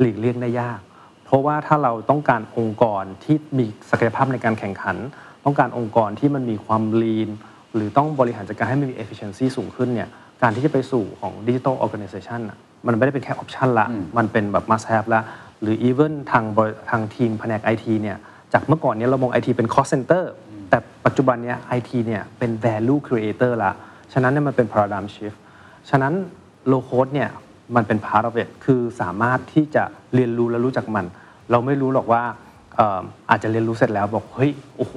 [0.00, 0.80] หลีกเลี่ยงได้ยาก
[1.26, 4.96] เพราะว่าถ้าเราต้องการองค์กรที่มีศักยภาพในการแข่งขัน
[5.44, 7.30] ต้องการองค์กรที่มันมีความ lean
[7.74, 10.08] หรือต้องบริหารจัดการให้มันมี efficiency สูงขึ้นเนี่ย
[10.42, 15.20] การที่จะไปสู่ของ digital organization อะมันไม่ได้เป็นแค่ option ละ มันเป็นแบบ must have ละ
[15.60, 18.16] หรือ even ทางบริทางทีมแผนก IT เนี่ย
[18.52, 20.24] จากเมื่อก่อนเนี้เรามอง IT เป็น cost center
[20.70, 23.72] แต่ปัจจุบันเนี้ย IT เนี่ยเป็น value creator ละ
[24.12, 25.38] ฉะนั้นเนี่ยมันเป็น paradigm shift
[25.90, 26.14] ฉะนั้น
[26.70, 27.30] low code เนี่ย
[27.76, 29.84] มันเป็น part of it คือสามารถที่จะ
[30.16, 31.06] เรียนรู้และรู้จักมัน
[31.50, 32.22] เราไม่รู้หรอกว่า
[32.76, 33.00] เอ่อ
[33.30, 34.94] อาจจะเรียนรู้เสร็จแล้วบอกเฮ้ยโอ้โห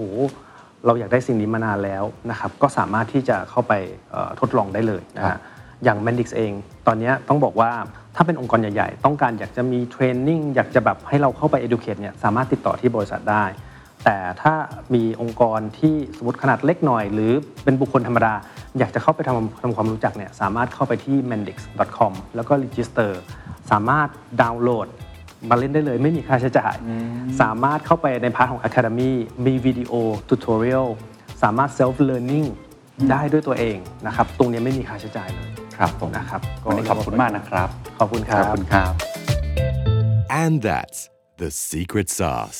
[0.86, 3.74] เราอยากได้สิ่งนี้มานานแล้วนะครับก็สามารถที่จะเข้าไป
[4.11, 5.38] เอ่อทดลองได้เลยนะฮะ
[5.84, 6.51] อย่าง Mendix เอง
[6.88, 7.72] ตอนเนี้ยต้องบอกว่า
[8.15, 13.45] ถ้าเป็นองค์กรใหญ่ๆ ต้องการอยากจะมีเทรนนิ่งอยากจะแบบให้เราเข้าไป educate เนี่ยสามารถติดต่อที่บริษัทได้
[14.05, 14.53] แต่ถ้า
[14.93, 17.32] มีองค์กรที่สมมติขนาดเล็กหน่อย หรือ
[17.63, 18.34] เป็นบุคคลธรรมดา
[18.80, 23.11] อยากจะเข้าไปทำทำความรู้จักเนี่ยสามารถเข้าไปที่ mendix.com แล้วก็ register
[23.72, 24.07] สามารถ
[24.41, 24.88] ดาวน์โหลด
[25.49, 26.75] มาเล่นได้เลยไม่มีค่าใช้จ่าย
[27.41, 29.11] สามารถเข้าไปใน part ของ Academy
[29.45, 29.93] มีวิดีโอ
[30.29, 30.87] tutorial
[31.43, 32.47] สามารถ self learning
[33.11, 33.77] ได้ด้วยตัวเอง
[34.07, 37.69] นะครับ ตรงนี้ไม่มีค่าใช้จ่ายเลยครับผมนะครับวันนี้ขอบคุณมากนะครับ
[37.99, 38.93] ขอบคุณครับ ขอบคุณครับ
[40.43, 40.99] And that's
[41.41, 42.59] the secret sauce.